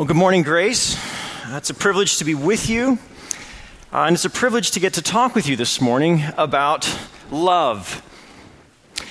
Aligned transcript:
Well, 0.00 0.06
good 0.06 0.16
morning, 0.16 0.40
Grace. 0.44 0.96
Uh, 1.44 1.58
it's 1.58 1.68
a 1.68 1.74
privilege 1.74 2.16
to 2.16 2.24
be 2.24 2.34
with 2.34 2.70
you, 2.70 2.98
uh, 3.92 4.04
and 4.04 4.14
it's 4.14 4.24
a 4.24 4.30
privilege 4.30 4.70
to 4.70 4.80
get 4.80 4.94
to 4.94 5.02
talk 5.02 5.34
with 5.34 5.46
you 5.46 5.56
this 5.56 5.78
morning 5.78 6.22
about 6.38 6.90
love. 7.30 8.00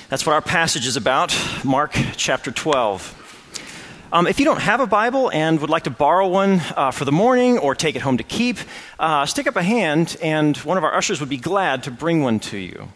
That's 0.09 0.25
what 0.25 0.33
our 0.33 0.41
passage 0.41 0.87
is 0.87 0.97
about, 0.97 1.31
Mark 1.63 1.91
chapter 2.17 2.49
12. 2.49 4.09
Um, 4.11 4.25
if 4.25 4.39
you 4.39 4.45
don't 4.45 4.61
have 4.61 4.79
a 4.79 4.87
Bible 4.87 5.29
and 5.31 5.61
would 5.61 5.69
like 5.69 5.83
to 5.83 5.91
borrow 5.91 6.27
one 6.27 6.59
uh, 6.75 6.89
for 6.89 7.05
the 7.05 7.11
morning 7.11 7.59
or 7.59 7.75
take 7.75 7.95
it 7.95 8.01
home 8.01 8.17
to 8.17 8.23
keep, 8.23 8.57
uh, 8.97 9.27
stick 9.27 9.45
up 9.45 9.57
a 9.57 9.61
hand, 9.61 10.17
and 10.23 10.57
one 10.57 10.79
of 10.79 10.83
our 10.83 10.95
ushers 10.95 11.19
would 11.19 11.29
be 11.29 11.37
glad 11.37 11.83
to 11.83 11.91
bring 11.91 12.23
one 12.23 12.39
to 12.39 12.57
you. 12.57 12.89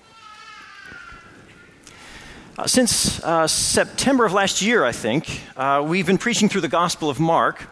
Uh, 2.57 2.65
since 2.65 3.23
uh, 3.23 3.45
September 3.45 4.25
of 4.25 4.33
last 4.33 4.63
year, 4.63 4.83
I 4.83 4.93
think, 4.93 5.41
we've 5.83 6.07
been 6.07 6.17
preaching 6.17 6.49
through 6.49 6.61
the 6.61 6.67
Gospel 6.67 7.07
of 7.11 7.19
Mark. 7.19 7.67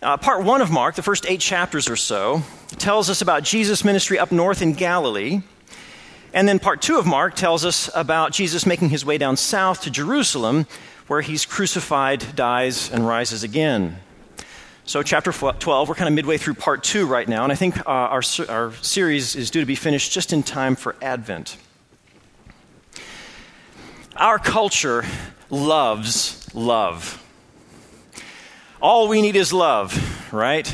Uh, 0.00 0.16
part 0.16 0.44
one 0.44 0.60
of 0.60 0.70
Mark, 0.70 0.94
the 0.94 1.02
first 1.02 1.26
eight 1.28 1.40
chapters 1.40 1.88
or 1.88 1.96
so, 1.96 2.42
tells 2.76 3.10
us 3.10 3.20
about 3.20 3.42
Jesus' 3.42 3.82
ministry 3.82 4.16
up 4.16 4.30
north 4.30 4.62
in 4.62 4.72
Galilee. 4.72 5.40
And 6.32 6.46
then 6.46 6.60
part 6.60 6.80
two 6.80 6.98
of 6.98 7.06
Mark 7.06 7.34
tells 7.34 7.64
us 7.64 7.90
about 7.96 8.30
Jesus 8.30 8.64
making 8.64 8.90
his 8.90 9.04
way 9.04 9.18
down 9.18 9.36
south 9.36 9.82
to 9.82 9.90
Jerusalem, 9.90 10.66
where 11.08 11.20
he's 11.20 11.44
crucified, 11.44 12.36
dies, 12.36 12.92
and 12.92 13.08
rises 13.08 13.42
again. 13.42 13.98
So, 14.84 15.02
chapter 15.02 15.32
12, 15.32 15.88
we're 15.88 15.94
kind 15.96 16.08
of 16.08 16.14
midway 16.14 16.38
through 16.38 16.54
part 16.54 16.84
two 16.84 17.04
right 17.04 17.28
now, 17.28 17.42
and 17.42 17.52
I 17.52 17.56
think 17.56 17.78
uh, 17.80 17.82
our, 17.86 18.22
our 18.48 18.72
series 18.74 19.34
is 19.34 19.50
due 19.50 19.60
to 19.60 19.66
be 19.66 19.74
finished 19.74 20.12
just 20.12 20.32
in 20.32 20.44
time 20.44 20.76
for 20.76 20.94
Advent. 21.02 21.56
Our 24.16 24.38
culture 24.38 25.04
loves 25.50 26.48
love. 26.54 27.22
All 28.80 29.08
we 29.08 29.22
need 29.22 29.34
is 29.34 29.52
love, 29.52 30.32
right? 30.32 30.72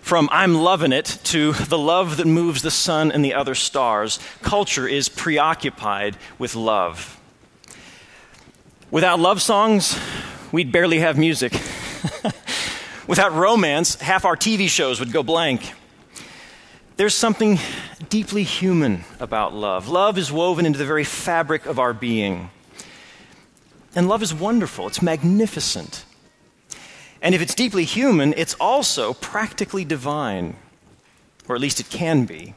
From 0.00 0.30
I'm 0.32 0.54
loving 0.54 0.92
it 0.92 1.18
to 1.24 1.52
the 1.52 1.76
love 1.76 2.16
that 2.16 2.26
moves 2.26 2.62
the 2.62 2.70
sun 2.70 3.12
and 3.12 3.22
the 3.22 3.34
other 3.34 3.54
stars, 3.54 4.18
culture 4.40 4.88
is 4.88 5.10
preoccupied 5.10 6.16
with 6.38 6.54
love. 6.54 7.20
Without 8.90 9.20
love 9.20 9.42
songs, 9.42 9.98
we'd 10.52 10.72
barely 10.72 11.00
have 11.00 11.18
music. 11.18 11.52
Without 13.06 13.32
romance, 13.32 13.96
half 13.96 14.24
our 14.24 14.36
TV 14.36 14.66
shows 14.66 15.00
would 15.00 15.12
go 15.12 15.22
blank. 15.22 15.74
There's 16.96 17.14
something 17.14 17.58
deeply 18.08 18.42
human 18.42 19.04
about 19.20 19.52
love. 19.52 19.88
Love 19.88 20.16
is 20.16 20.32
woven 20.32 20.64
into 20.64 20.78
the 20.78 20.86
very 20.86 21.04
fabric 21.04 21.66
of 21.66 21.78
our 21.78 21.92
being. 21.92 22.48
And 23.94 24.08
love 24.08 24.22
is 24.22 24.32
wonderful, 24.32 24.86
it's 24.86 25.02
magnificent. 25.02 26.06
And 27.24 27.34
if 27.34 27.40
it's 27.40 27.54
deeply 27.54 27.84
human, 27.84 28.34
it's 28.36 28.52
also 28.60 29.14
practically 29.14 29.82
divine, 29.82 30.56
or 31.48 31.54
at 31.54 31.60
least 31.62 31.80
it 31.80 31.88
can 31.88 32.26
be. 32.26 32.54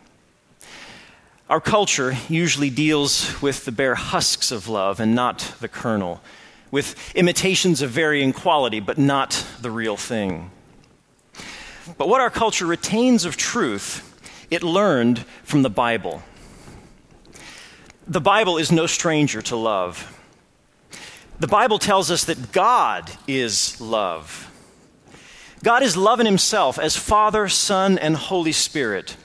Our 1.49 1.61
culture 1.61 2.17
usually 2.27 2.69
deals 2.69 3.41
with 3.41 3.63
the 3.63 3.71
bare 3.71 3.95
husks 3.95 4.51
of 4.51 4.67
love 4.67 4.99
and 4.99 5.15
not 5.15 5.53
the 5.61 5.69
kernel, 5.69 6.21
with 6.69 7.15
imitations 7.15 7.81
of 7.81 7.91
varying 7.91 8.33
quality, 8.33 8.81
but 8.81 8.97
not 8.97 9.45
the 9.61 9.71
real 9.71 9.95
thing. 9.95 10.51
But 11.97 12.09
what 12.09 12.19
our 12.19 12.29
culture 12.29 12.65
retains 12.65 13.23
of 13.23 13.37
truth 13.37 14.03
it 14.51 14.63
learned 14.63 15.19
from 15.43 15.61
the 15.61 15.69
Bible. 15.69 16.23
The 18.05 18.19
Bible 18.19 18.57
is 18.57 18.69
no 18.69 18.85
stranger 18.85 19.41
to 19.43 19.55
love. 19.55 20.13
The 21.39 21.47
Bible 21.47 21.79
tells 21.79 22.11
us 22.11 22.25
that 22.25 22.51
God 22.51 23.09
is 23.27 23.79
love. 23.79 24.46
God 25.63 25.83
is 25.83 25.97
love 25.97 26.19
in 26.19 26.25
himself 26.25 26.77
as 26.77 26.95
Father, 26.95 27.47
Son, 27.47 27.97
and 27.97 28.15
Holy 28.15 28.51
Spirit. 28.51 29.17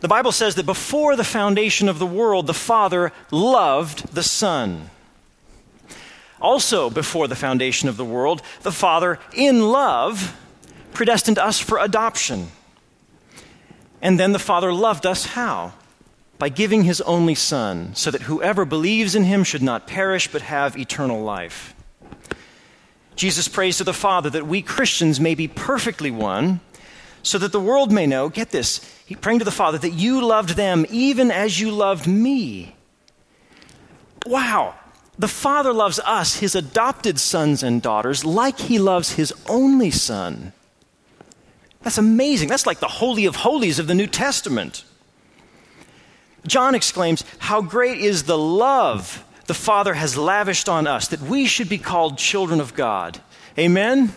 The 0.00 0.08
Bible 0.08 0.32
says 0.32 0.54
that 0.54 0.66
before 0.66 1.16
the 1.16 1.24
foundation 1.24 1.88
of 1.88 1.98
the 1.98 2.06
world, 2.06 2.46
the 2.46 2.54
Father 2.54 3.12
loved 3.30 4.14
the 4.14 4.22
Son. 4.22 4.90
Also, 6.40 6.88
before 6.88 7.28
the 7.28 7.36
foundation 7.36 7.88
of 7.88 7.96
the 7.96 8.04
world, 8.04 8.42
the 8.62 8.72
Father, 8.72 9.18
in 9.34 9.70
love, 9.70 10.36
predestined 10.92 11.38
us 11.38 11.58
for 11.58 11.78
adoption 11.78 12.48
and 14.02 14.18
then 14.18 14.32
the 14.32 14.38
Father 14.38 14.72
loved 14.72 15.06
us 15.06 15.26
how? 15.26 15.72
By 16.38 16.48
giving 16.48 16.84
his 16.84 17.00
only 17.02 17.34
Son, 17.34 17.94
so 17.94 18.10
that 18.10 18.22
whoever 18.22 18.64
believes 18.64 19.14
in 19.14 19.24
him 19.24 19.44
should 19.44 19.62
not 19.62 19.86
perish 19.86 20.28
but 20.28 20.42
have 20.42 20.76
eternal 20.76 21.22
life. 21.22 21.74
Jesus 23.20 23.48
prays 23.48 23.76
to 23.76 23.84
the 23.84 23.92
Father 23.92 24.30
that 24.30 24.46
we 24.46 24.62
Christians 24.62 25.20
may 25.20 25.34
be 25.34 25.46
perfectly 25.46 26.10
one, 26.10 26.60
so 27.22 27.36
that 27.36 27.52
the 27.52 27.60
world 27.60 27.92
may 27.92 28.06
know, 28.06 28.30
get 28.30 28.48
this, 28.48 28.80
he 29.04 29.14
praying 29.14 29.40
to 29.40 29.44
the 29.44 29.50
Father, 29.50 29.76
that 29.76 29.90
you 29.90 30.24
loved 30.24 30.56
them 30.56 30.86
even 30.88 31.30
as 31.30 31.60
you 31.60 31.70
loved 31.70 32.06
me. 32.06 32.74
Wow. 34.24 34.74
The 35.18 35.28
Father 35.28 35.70
loves 35.70 35.98
us, 35.98 36.36
his 36.36 36.54
adopted 36.54 37.20
sons 37.20 37.62
and 37.62 37.82
daughters, 37.82 38.24
like 38.24 38.58
he 38.58 38.78
loves 38.78 39.12
his 39.12 39.34
only 39.50 39.90
Son. 39.90 40.54
That's 41.82 41.98
amazing. 41.98 42.48
That's 42.48 42.64
like 42.64 42.80
the 42.80 42.88
Holy 42.88 43.26
of 43.26 43.36
Holies 43.36 43.78
of 43.78 43.86
the 43.86 43.94
New 43.94 44.06
Testament. 44.06 44.82
John 46.46 46.74
exclaims, 46.74 47.22
How 47.38 47.60
great 47.60 47.98
is 47.98 48.22
the 48.22 48.38
love 48.38 49.22
the 49.50 49.54
Father 49.54 49.94
has 49.94 50.16
lavished 50.16 50.68
on 50.68 50.86
us 50.86 51.08
that 51.08 51.20
we 51.20 51.44
should 51.44 51.68
be 51.68 51.76
called 51.76 52.16
children 52.16 52.60
of 52.60 52.72
God. 52.72 53.20
Amen? 53.58 54.12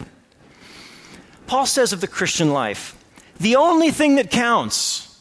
Paul 1.47 1.66
says 1.66 1.91
of 1.91 2.01
the 2.01 2.07
Christian 2.07 2.53
life, 2.53 2.95
the 3.39 3.55
only 3.55 3.89
thing 3.89 4.13
that 4.17 4.29
counts 4.29 5.19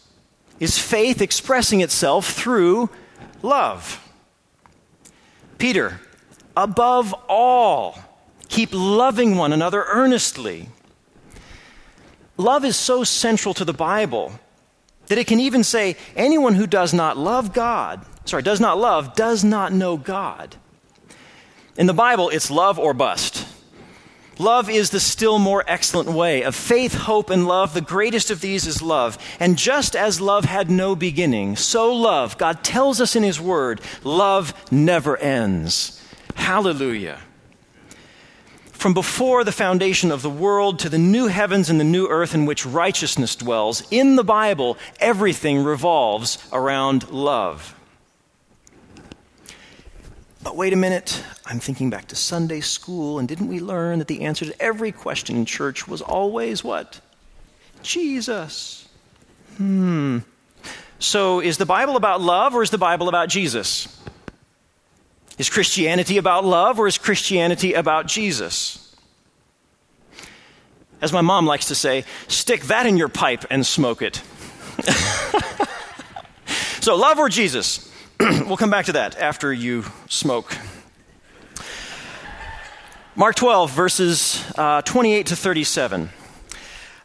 is 0.60 0.76
faith 0.78 1.22
expressing 1.22 1.80
itself 1.80 2.30
through 2.30 2.90
love. 3.40 4.06
Peter, 5.56 5.98
above 6.54 7.14
all, 7.26 7.98
keep 8.50 8.68
loving 8.70 9.38
one 9.38 9.54
another 9.54 9.82
earnestly 9.88 10.68
Love 12.36 12.66
is 12.66 12.76
so 12.76 13.02
central 13.02 13.54
to 13.54 13.64
the 13.64 13.72
Bible 13.72 14.38
that 15.06 15.16
it 15.16 15.26
can 15.26 15.40
even 15.40 15.64
say 15.64 15.96
anyone 16.14 16.54
who 16.54 16.66
does 16.66 16.92
not 16.92 17.16
love 17.16 17.54
God, 17.54 18.04
sorry, 18.24 18.42
does 18.42 18.60
not 18.60 18.78
love, 18.78 19.14
does 19.14 19.44
not 19.44 19.72
know 19.72 19.96
God. 19.96 20.56
In 21.76 21.86
the 21.86 21.94
Bible, 21.94 22.28
it's 22.28 22.50
love 22.50 22.78
or 22.78 22.92
bust. 22.94 23.46
Love 24.38 24.68
is 24.68 24.90
the 24.90 25.00
still 25.00 25.38
more 25.38 25.62
excellent 25.66 26.08
way 26.10 26.42
of 26.42 26.54
faith, 26.54 26.94
hope, 26.94 27.30
and 27.30 27.46
love. 27.46 27.74
The 27.74 27.80
greatest 27.80 28.30
of 28.30 28.40
these 28.40 28.66
is 28.66 28.82
love. 28.82 29.18
And 29.38 29.58
just 29.58 29.94
as 29.94 30.20
love 30.20 30.44
had 30.44 30.70
no 30.70 30.96
beginning, 30.96 31.56
so 31.56 31.94
love, 31.94 32.38
God 32.38 32.64
tells 32.64 33.00
us 33.00 33.14
in 33.14 33.22
His 33.22 33.40
Word, 33.40 33.80
love 34.04 34.54
never 34.72 35.16
ends. 35.16 36.02
Hallelujah 36.34 37.20
from 38.82 38.94
before 38.94 39.44
the 39.44 39.52
foundation 39.52 40.10
of 40.10 40.22
the 40.22 40.28
world 40.28 40.80
to 40.80 40.88
the 40.88 40.98
new 40.98 41.28
heavens 41.28 41.70
and 41.70 41.78
the 41.78 41.84
new 41.84 42.08
earth 42.08 42.34
in 42.34 42.46
which 42.46 42.66
righteousness 42.66 43.36
dwells, 43.36 43.84
in 43.92 44.16
the 44.16 44.24
Bible, 44.24 44.76
everything 44.98 45.62
revolves 45.62 46.36
around 46.52 47.08
love. 47.08 47.76
But 50.42 50.56
wait 50.56 50.72
a 50.72 50.76
minute, 50.76 51.22
I'm 51.46 51.60
thinking 51.60 51.88
back 51.88 52.08
to 52.08 52.16
Sunday 52.16 52.60
school, 52.60 53.18
and 53.18 53.28
didn't 53.28 53.46
we 53.46 53.60
learn 53.60 54.00
that 54.00 54.08
the 54.08 54.22
answer 54.22 54.44
to 54.44 54.62
every 54.62 54.90
question 54.90 55.36
in 55.36 55.44
church 55.46 55.86
was 55.86 56.02
always 56.02 56.64
what? 56.64 57.00
Jesus. 57.82 58.88
Hmm. 59.56 60.18
So 60.98 61.40
is 61.40 61.58
the 61.58 61.66
Bible 61.66 61.96
about 61.96 62.20
love 62.20 62.54
or 62.54 62.62
is 62.62 62.70
the 62.70 62.78
Bible 62.78 63.08
about 63.08 63.28
Jesus? 63.28 63.88
Is 65.38 65.48
Christianity 65.48 66.18
about 66.18 66.44
love 66.44 66.78
or 66.78 66.86
is 66.86 66.98
Christianity 66.98 67.74
about 67.74 68.06
Jesus? 68.06 68.96
As 71.00 71.12
my 71.12 71.20
mom 71.20 71.46
likes 71.46 71.66
to 71.68 71.74
say, 71.74 72.04
stick 72.28 72.62
that 72.64 72.86
in 72.86 72.96
your 72.96 73.08
pipe 73.08 73.44
and 73.50 73.66
smoke 73.66 74.02
it. 74.02 74.22
so, 76.80 76.94
love 76.94 77.18
or 77.18 77.28
Jesus? 77.28 77.91
we'll 78.46 78.56
come 78.56 78.70
back 78.70 78.84
to 78.84 78.92
that 78.92 79.18
after 79.18 79.52
you 79.52 79.84
smoke. 80.08 80.56
Mark 83.16 83.34
12, 83.34 83.70
verses 83.72 84.44
uh, 84.56 84.80
28 84.82 85.26
to 85.26 85.34
37. 85.34 86.08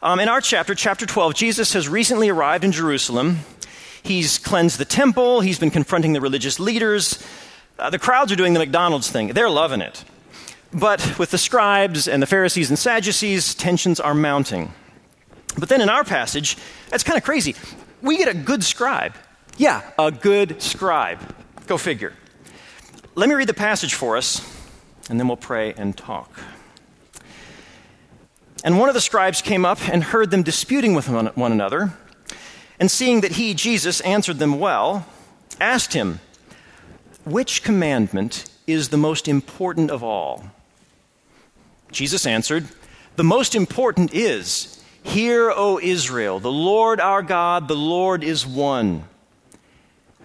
Um, 0.03 0.19
in 0.19 0.29
our 0.29 0.41
chapter, 0.41 0.75
chapter 0.75 1.07
12, 1.07 1.33
Jesus 1.33 1.73
has 1.73 1.89
recently 1.89 2.29
arrived 2.29 2.63
in 2.63 2.71
Jerusalem. 2.71 3.39
He's 4.03 4.37
cleansed 4.37 4.77
the 4.77 4.85
temple, 4.85 5.41
he's 5.41 5.57
been 5.57 5.71
confronting 5.71 6.13
the 6.13 6.21
religious 6.21 6.59
leaders. 6.59 7.25
Uh, 7.79 7.89
the 7.89 7.97
crowds 7.97 8.31
are 8.31 8.35
doing 8.35 8.53
the 8.53 8.59
McDonald's 8.59 9.09
thing, 9.09 9.29
they're 9.29 9.49
loving 9.49 9.81
it. 9.81 10.03
But 10.71 11.17
with 11.17 11.31
the 11.31 11.39
scribes 11.39 12.07
and 12.07 12.21
the 12.21 12.27
Pharisees 12.27 12.69
and 12.69 12.77
Sadducees, 12.77 13.55
tensions 13.55 13.99
are 13.99 14.13
mounting. 14.13 14.71
But 15.57 15.69
then 15.69 15.81
in 15.81 15.89
our 15.89 16.03
passage, 16.03 16.57
that's 16.89 17.03
kind 17.03 17.17
of 17.17 17.23
crazy. 17.23 17.55
We 18.03 18.17
get 18.17 18.27
a 18.27 18.35
good 18.35 18.63
scribe. 18.63 19.15
Yeah, 19.57 19.81
a 19.98 20.12
good 20.12 20.62
scribe. 20.62 21.19
Go 21.65 21.80
figure. 21.80 22.13
Let 23.15 23.27
me 23.27 23.33
read 23.33 23.50
the 23.50 23.56
passage 23.56 23.95
for 23.95 24.15
us, 24.15 24.39
and 25.09 25.19
then 25.19 25.27
we'll 25.27 25.36
pray 25.36 25.74
and 25.74 25.98
talk. 25.98 26.39
And 28.63 28.77
one 28.77 28.88
of 28.88 28.94
the 28.94 29.01
scribes 29.01 29.42
came 29.42 29.65
up 29.65 29.89
and 29.89 30.04
heard 30.04 30.30
them 30.30 30.44
disputing 30.44 30.94
with 30.94 31.09
one 31.09 31.51
another, 31.51 31.94
and 32.80 32.92
seeing 32.92 33.21
that 33.21 33.31
he, 33.31 33.56
Jesus, 33.56 34.00
answered 34.01 34.38
them 34.38 34.59
well, 34.59 35.07
asked 35.59 35.94
him, 35.94 36.19
Which 37.25 37.63
commandment 37.63 38.48
is 38.68 38.89
the 38.89 38.98
most 38.98 39.27
important 39.27 39.89
of 39.89 40.04
all? 40.04 40.51
Jesus 41.92 42.27
answered, 42.27 42.68
The 43.15 43.24
most 43.24 43.56
important 43.56 44.13
is, 44.13 44.83
Hear, 45.01 45.50
O 45.50 45.80
Israel, 45.80 46.39
the 46.39 46.51
Lord 46.51 47.00
our 47.00 47.24
God, 47.24 47.68
the 47.68 47.75
Lord 47.75 48.24
is 48.24 48.45
one. 48.45 49.06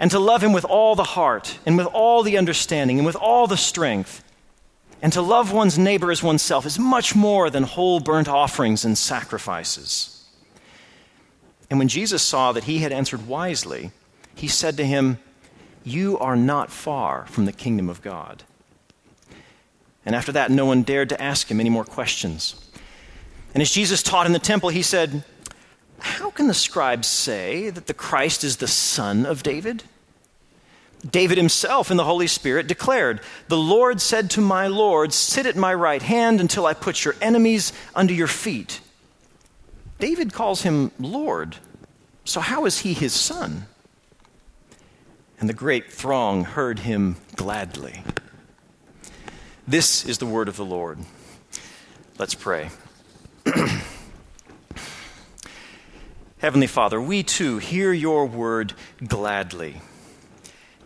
And 0.00 0.10
to 0.10 0.18
love 0.18 0.42
Him 0.42 0.52
with 0.52 0.64
all 0.64 0.94
the 0.94 1.04
heart, 1.04 1.58
and 1.66 1.76
with 1.76 1.86
all 1.86 2.22
the 2.22 2.38
understanding, 2.38 2.98
and 2.98 3.06
with 3.06 3.16
all 3.16 3.46
the 3.46 3.56
strength, 3.56 4.22
and 5.00 5.12
to 5.12 5.22
love 5.22 5.52
one's 5.52 5.78
neighbor 5.78 6.10
as 6.10 6.22
oneself 6.22 6.66
is 6.66 6.78
much 6.78 7.14
more 7.14 7.50
than 7.50 7.62
whole 7.62 8.00
burnt 8.00 8.28
offerings 8.28 8.84
and 8.84 8.98
sacrifices. 8.98 10.24
And 11.70 11.78
when 11.78 11.88
Jesus 11.88 12.22
saw 12.22 12.52
that 12.52 12.64
he 12.64 12.78
had 12.78 12.92
answered 12.92 13.28
wisely, 13.28 13.92
he 14.34 14.48
said 14.48 14.76
to 14.76 14.86
him, 14.86 15.18
You 15.84 16.18
are 16.18 16.36
not 16.36 16.70
far 16.70 17.26
from 17.26 17.44
the 17.44 17.52
kingdom 17.52 17.88
of 17.88 18.02
God. 18.02 18.44
And 20.04 20.14
after 20.14 20.32
that, 20.32 20.50
no 20.50 20.64
one 20.64 20.82
dared 20.82 21.10
to 21.10 21.22
ask 21.22 21.50
him 21.50 21.60
any 21.60 21.70
more 21.70 21.84
questions. 21.84 22.68
And 23.52 23.60
as 23.60 23.70
Jesus 23.70 24.02
taught 24.02 24.26
in 24.26 24.32
the 24.32 24.38
temple, 24.38 24.70
he 24.70 24.82
said, 24.82 25.24
How 25.98 26.30
can 26.30 26.46
the 26.46 26.54
scribes 26.54 27.08
say 27.08 27.70
that 27.70 27.86
the 27.86 27.94
Christ 27.94 28.44
is 28.44 28.58
the 28.58 28.68
son 28.68 29.26
of 29.26 29.42
David? 29.42 29.82
David 31.08 31.38
himself 31.38 31.90
in 31.90 31.96
the 31.96 32.04
Holy 32.04 32.26
Spirit 32.26 32.66
declared, 32.66 33.20
The 33.48 33.56
Lord 33.56 34.00
said 34.00 34.30
to 34.30 34.40
my 34.40 34.66
Lord, 34.66 35.12
Sit 35.12 35.46
at 35.46 35.56
my 35.56 35.72
right 35.72 36.02
hand 36.02 36.40
until 36.40 36.66
I 36.66 36.74
put 36.74 37.04
your 37.04 37.14
enemies 37.20 37.72
under 37.94 38.12
your 38.12 38.26
feet. 38.26 38.80
David 39.98 40.32
calls 40.32 40.62
him 40.62 40.90
Lord. 40.98 41.56
So 42.24 42.40
how 42.40 42.66
is 42.66 42.80
he 42.80 42.94
his 42.94 43.12
son? 43.12 43.66
And 45.40 45.48
the 45.48 45.54
great 45.54 45.92
throng 45.92 46.44
heard 46.44 46.80
him 46.80 47.16
gladly. 47.36 48.02
This 49.66 50.04
is 50.04 50.18
the 50.18 50.26
word 50.26 50.48
of 50.48 50.56
the 50.56 50.64
Lord. 50.64 50.98
Let's 52.18 52.34
pray. 52.34 52.70
Heavenly 56.40 56.68
Father, 56.68 57.00
we 57.00 57.24
too 57.24 57.58
hear 57.58 57.92
your 57.92 58.24
word 58.24 58.74
gladly. 59.04 59.80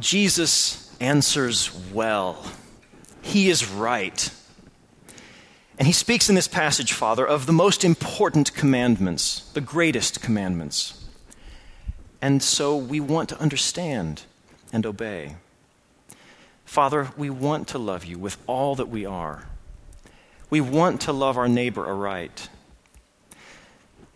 Jesus 0.01 0.97
answers 0.99 1.71
well. 1.93 2.43
He 3.21 3.51
is 3.51 3.69
right. 3.69 4.31
And 5.77 5.87
he 5.87 5.93
speaks 5.93 6.31
in 6.31 6.37
this 6.37 6.49
passage, 6.49 6.95
Father, 6.95 7.27
of 7.27 7.45
the 7.45 7.53
most 7.53 7.85
important 7.85 8.55
commandments, 8.55 9.51
the 9.53 9.61
greatest 9.61 10.23
commandments. 10.23 11.05
And 12.23 12.43
so 12.43 12.75
we 12.75 12.99
want 12.99 13.29
to 13.29 13.39
understand 13.39 14.23
and 14.73 14.87
obey. 14.87 15.37
Father, 16.65 17.11
we 17.19 17.29
want 17.29 17.69
to 17.69 17.79
love 17.79 18.07
you 18.07 18.19
with 18.19 18.39
all 18.47 18.75
that 18.77 18.89
we 18.89 19.05
are. 19.05 19.49
We 20.49 20.63
want 20.63 21.03
to 21.03 21.13
love 21.13 21.37
our 21.37 21.49
neighbor 21.49 21.87
aright. 21.87 22.49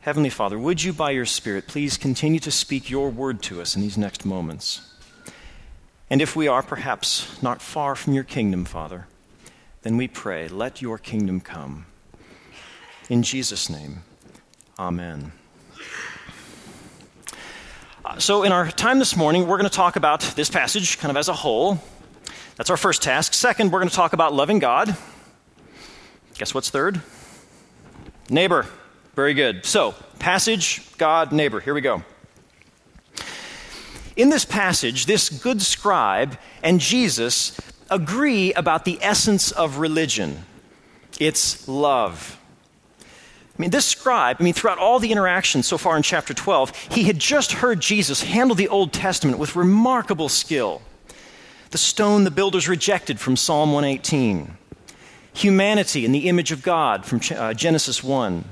Heavenly 0.06 0.30
Father, 0.30 0.56
would 0.56 0.84
you, 0.84 0.92
by 0.92 1.10
your 1.10 1.26
Spirit, 1.26 1.66
please 1.66 1.96
continue 1.96 2.38
to 2.38 2.52
speak 2.52 2.88
your 2.88 3.10
word 3.10 3.42
to 3.42 3.60
us 3.60 3.74
in 3.74 3.82
these 3.82 3.98
next 3.98 4.24
moments? 4.24 4.94
And 6.08 6.22
if 6.22 6.36
we 6.36 6.46
are 6.46 6.62
perhaps 6.62 7.42
not 7.42 7.60
far 7.60 7.96
from 7.96 8.12
your 8.12 8.22
kingdom, 8.22 8.64
Father, 8.66 9.08
then 9.82 9.96
we 9.96 10.06
pray, 10.06 10.46
let 10.46 10.80
your 10.80 10.96
kingdom 10.96 11.40
come. 11.40 11.86
In 13.08 13.24
Jesus' 13.24 13.68
name, 13.68 14.04
amen. 14.78 15.32
Uh, 18.04 18.16
so, 18.20 18.44
in 18.44 18.52
our 18.52 18.70
time 18.70 19.00
this 19.00 19.16
morning, 19.16 19.48
we're 19.48 19.58
going 19.58 19.68
to 19.68 19.76
talk 19.76 19.96
about 19.96 20.20
this 20.36 20.48
passage 20.48 20.98
kind 20.98 21.10
of 21.10 21.16
as 21.16 21.28
a 21.28 21.34
whole. 21.34 21.82
That's 22.54 22.70
our 22.70 22.76
first 22.76 23.02
task. 23.02 23.34
Second, 23.34 23.72
we're 23.72 23.80
going 23.80 23.90
to 23.90 23.96
talk 23.96 24.12
about 24.12 24.32
loving 24.32 24.60
God. 24.60 24.96
Guess 26.38 26.54
what's 26.54 26.70
third? 26.70 27.02
Neighbor. 28.30 28.66
Very 29.16 29.32
good. 29.32 29.64
So, 29.64 29.94
passage, 30.18 30.82
God, 30.98 31.32
neighbor. 31.32 31.58
Here 31.58 31.72
we 31.72 31.80
go. 31.80 32.04
In 34.14 34.28
this 34.28 34.44
passage, 34.44 35.06
this 35.06 35.30
good 35.30 35.62
scribe 35.62 36.38
and 36.62 36.78
Jesus 36.80 37.58
agree 37.90 38.52
about 38.52 38.84
the 38.84 38.98
essence 39.00 39.52
of 39.52 39.78
religion 39.78 40.44
it's 41.18 41.66
love. 41.66 42.38
I 43.00 43.62
mean, 43.62 43.70
this 43.70 43.86
scribe, 43.86 44.36
I 44.38 44.42
mean, 44.42 44.52
throughout 44.52 44.76
all 44.76 44.98
the 44.98 45.12
interactions 45.12 45.66
so 45.66 45.78
far 45.78 45.96
in 45.96 46.02
chapter 46.02 46.34
12, 46.34 46.76
he 46.90 47.04
had 47.04 47.18
just 47.18 47.52
heard 47.52 47.80
Jesus 47.80 48.22
handle 48.22 48.54
the 48.54 48.68
Old 48.68 48.92
Testament 48.92 49.38
with 49.38 49.56
remarkable 49.56 50.28
skill. 50.28 50.82
The 51.70 51.78
stone 51.78 52.24
the 52.24 52.30
builders 52.30 52.68
rejected 52.68 53.18
from 53.18 53.34
Psalm 53.34 53.72
118, 53.72 54.58
humanity 55.32 56.04
in 56.04 56.12
the 56.12 56.28
image 56.28 56.52
of 56.52 56.62
God 56.62 57.06
from 57.06 57.22
uh, 57.34 57.54
Genesis 57.54 58.04
1, 58.04 58.44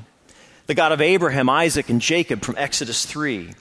the 0.66 0.74
God 0.74 0.92
of 0.92 1.00
Abraham, 1.00 1.48
Isaac, 1.48 1.88
and 1.88 2.00
Jacob 2.00 2.42
from 2.42 2.56
Exodus 2.56 3.04
3 3.06 3.54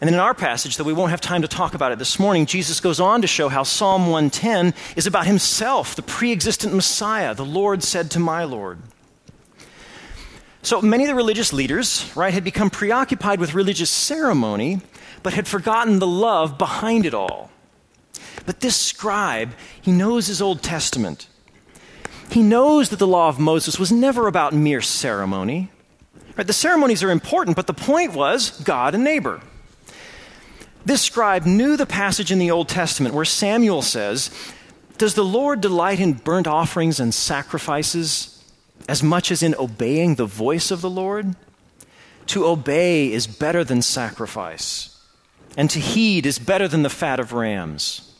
and 0.00 0.08
then 0.08 0.14
in 0.14 0.20
our 0.20 0.32
passage, 0.32 0.78
that 0.78 0.84
we 0.84 0.94
won't 0.94 1.10
have 1.10 1.20
time 1.20 1.42
to 1.42 1.48
talk 1.48 1.74
about 1.74 1.92
it 1.92 1.98
this 1.98 2.18
morning, 2.18 2.46
Jesus 2.46 2.80
goes 2.80 3.00
on 3.00 3.20
to 3.20 3.26
show 3.26 3.50
how 3.50 3.64
Psalm 3.64 4.04
110 4.04 4.72
is 4.96 5.06
about 5.06 5.26
himself, 5.26 5.94
the 5.94 6.02
pre 6.02 6.32
existent 6.32 6.74
Messiah. 6.74 7.34
The 7.34 7.44
Lord 7.44 7.82
said 7.82 8.10
to 8.12 8.18
my 8.18 8.44
Lord. 8.44 8.78
So 10.62 10.80
many 10.80 11.04
of 11.04 11.08
the 11.08 11.14
religious 11.14 11.52
leaders, 11.52 12.10
right, 12.16 12.32
had 12.32 12.44
become 12.44 12.70
preoccupied 12.70 13.40
with 13.40 13.52
religious 13.52 13.90
ceremony, 13.90 14.80
but 15.22 15.34
had 15.34 15.46
forgotten 15.46 15.98
the 15.98 16.06
love 16.06 16.56
behind 16.56 17.04
it 17.04 17.12
all. 17.12 17.50
But 18.46 18.60
this 18.60 18.76
scribe, 18.76 19.52
he 19.82 19.92
knows 19.92 20.28
his 20.28 20.40
Old 20.40 20.62
Testament. 20.62 21.28
He 22.30 22.42
knows 22.42 22.88
that 22.88 22.98
the 22.98 23.06
law 23.06 23.28
of 23.28 23.38
Moses 23.38 23.78
was 23.78 23.92
never 23.92 24.26
about 24.26 24.54
mere 24.54 24.80
ceremony. 24.80 25.70
Right, 26.40 26.46
the 26.46 26.54
ceremonies 26.54 27.02
are 27.02 27.10
important, 27.10 27.54
but 27.54 27.66
the 27.66 27.74
point 27.74 28.14
was 28.14 28.58
God 28.62 28.94
and 28.94 29.04
neighbor. 29.04 29.42
This 30.86 31.02
scribe 31.02 31.44
knew 31.44 31.76
the 31.76 31.84
passage 31.84 32.32
in 32.32 32.38
the 32.38 32.50
Old 32.50 32.66
Testament 32.66 33.14
where 33.14 33.26
Samuel 33.26 33.82
says, 33.82 34.30
Does 34.96 35.12
the 35.12 35.22
Lord 35.22 35.60
delight 35.60 36.00
in 36.00 36.14
burnt 36.14 36.46
offerings 36.46 36.98
and 36.98 37.12
sacrifices 37.12 38.42
as 38.88 39.02
much 39.02 39.30
as 39.30 39.42
in 39.42 39.54
obeying 39.56 40.14
the 40.14 40.24
voice 40.24 40.70
of 40.70 40.80
the 40.80 40.88
Lord? 40.88 41.36
To 42.28 42.46
obey 42.46 43.12
is 43.12 43.26
better 43.26 43.62
than 43.62 43.82
sacrifice, 43.82 44.98
and 45.58 45.68
to 45.68 45.78
heed 45.78 46.24
is 46.24 46.38
better 46.38 46.66
than 46.66 46.82
the 46.82 46.88
fat 46.88 47.20
of 47.20 47.34
rams. 47.34 48.16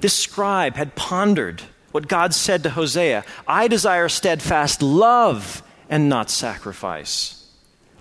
This 0.00 0.14
scribe 0.14 0.74
had 0.74 0.96
pondered 0.96 1.62
what 1.92 2.08
God 2.08 2.34
said 2.34 2.64
to 2.64 2.70
Hosea 2.70 3.24
I 3.46 3.68
desire 3.68 4.08
steadfast 4.08 4.82
love 4.82 5.62
and 5.88 6.08
not 6.08 6.30
sacrifice, 6.30 7.46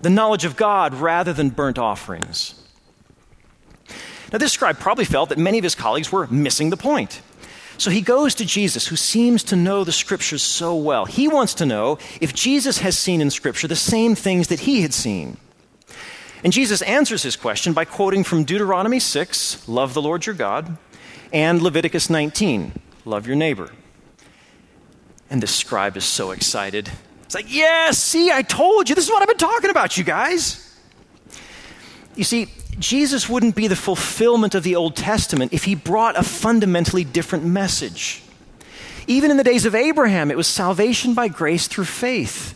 the 0.01 0.09
knowledge 0.09 0.45
of 0.45 0.55
God 0.55 0.93
rather 0.93 1.33
than 1.33 1.49
burnt 1.49 1.77
offerings. 1.77 2.61
Now, 4.31 4.39
this 4.39 4.53
scribe 4.53 4.79
probably 4.79 5.05
felt 5.05 5.29
that 5.29 5.37
many 5.37 5.57
of 5.57 5.63
his 5.63 5.75
colleagues 5.75 6.11
were 6.11 6.27
missing 6.27 6.69
the 6.69 6.77
point. 6.77 7.21
So 7.77 7.91
he 7.91 8.01
goes 8.01 8.35
to 8.35 8.45
Jesus, 8.45 8.87
who 8.87 8.95
seems 8.95 9.43
to 9.43 9.55
know 9.55 9.83
the 9.83 9.91
scriptures 9.91 10.41
so 10.41 10.75
well. 10.75 11.05
He 11.05 11.27
wants 11.27 11.53
to 11.55 11.65
know 11.65 11.99
if 12.21 12.33
Jesus 12.33 12.79
has 12.79 12.97
seen 12.97 13.21
in 13.21 13.29
scripture 13.29 13.67
the 13.67 13.75
same 13.75 14.15
things 14.15 14.47
that 14.47 14.61
he 14.61 14.81
had 14.81 14.93
seen. 14.93 15.37
And 16.43 16.53
Jesus 16.53 16.81
answers 16.83 17.23
his 17.23 17.35
question 17.35 17.73
by 17.73 17.85
quoting 17.85 18.23
from 18.23 18.43
Deuteronomy 18.43 18.99
6, 18.99 19.67
love 19.67 19.93
the 19.93 20.01
Lord 20.01 20.25
your 20.25 20.35
God, 20.35 20.77
and 21.33 21.61
Leviticus 21.61 22.09
19, 22.09 22.71
love 23.03 23.27
your 23.27 23.35
neighbor. 23.35 23.71
And 25.29 25.41
the 25.41 25.47
scribe 25.47 25.97
is 25.97 26.05
so 26.05 26.31
excited. 26.31 26.91
It's 27.25 27.35
like, 27.35 27.53
yeah, 27.53 27.91
see, 27.91 28.31
I 28.31 28.41
told 28.41 28.87
you. 28.87 28.95
This 28.95 29.05
is 29.05 29.11
what 29.11 29.21
I've 29.21 29.27
been 29.27 29.37
talking 29.37 29.69
about, 29.69 29.97
you 29.97 30.03
guys. 30.03 30.61
You 32.15 32.23
see, 32.23 32.47
Jesus 32.79 33.27
wouldn't 33.27 33.55
be 33.55 33.67
the 33.67 33.75
fulfillment 33.75 34.55
of 34.55 34.63
the 34.63 34.75
Old 34.75 34.95
Testament 34.95 35.53
if 35.53 35.63
he 35.63 35.75
brought 35.75 36.17
a 36.17 36.23
fundamentally 36.23 37.03
different 37.03 37.45
message. 37.45 38.21
Even 39.07 39.31
in 39.31 39.37
the 39.37 39.43
days 39.43 39.65
of 39.65 39.75
Abraham, 39.75 40.31
it 40.31 40.37
was 40.37 40.47
salvation 40.47 41.13
by 41.13 41.27
grace 41.27 41.67
through 41.67 41.85
faith. 41.85 42.53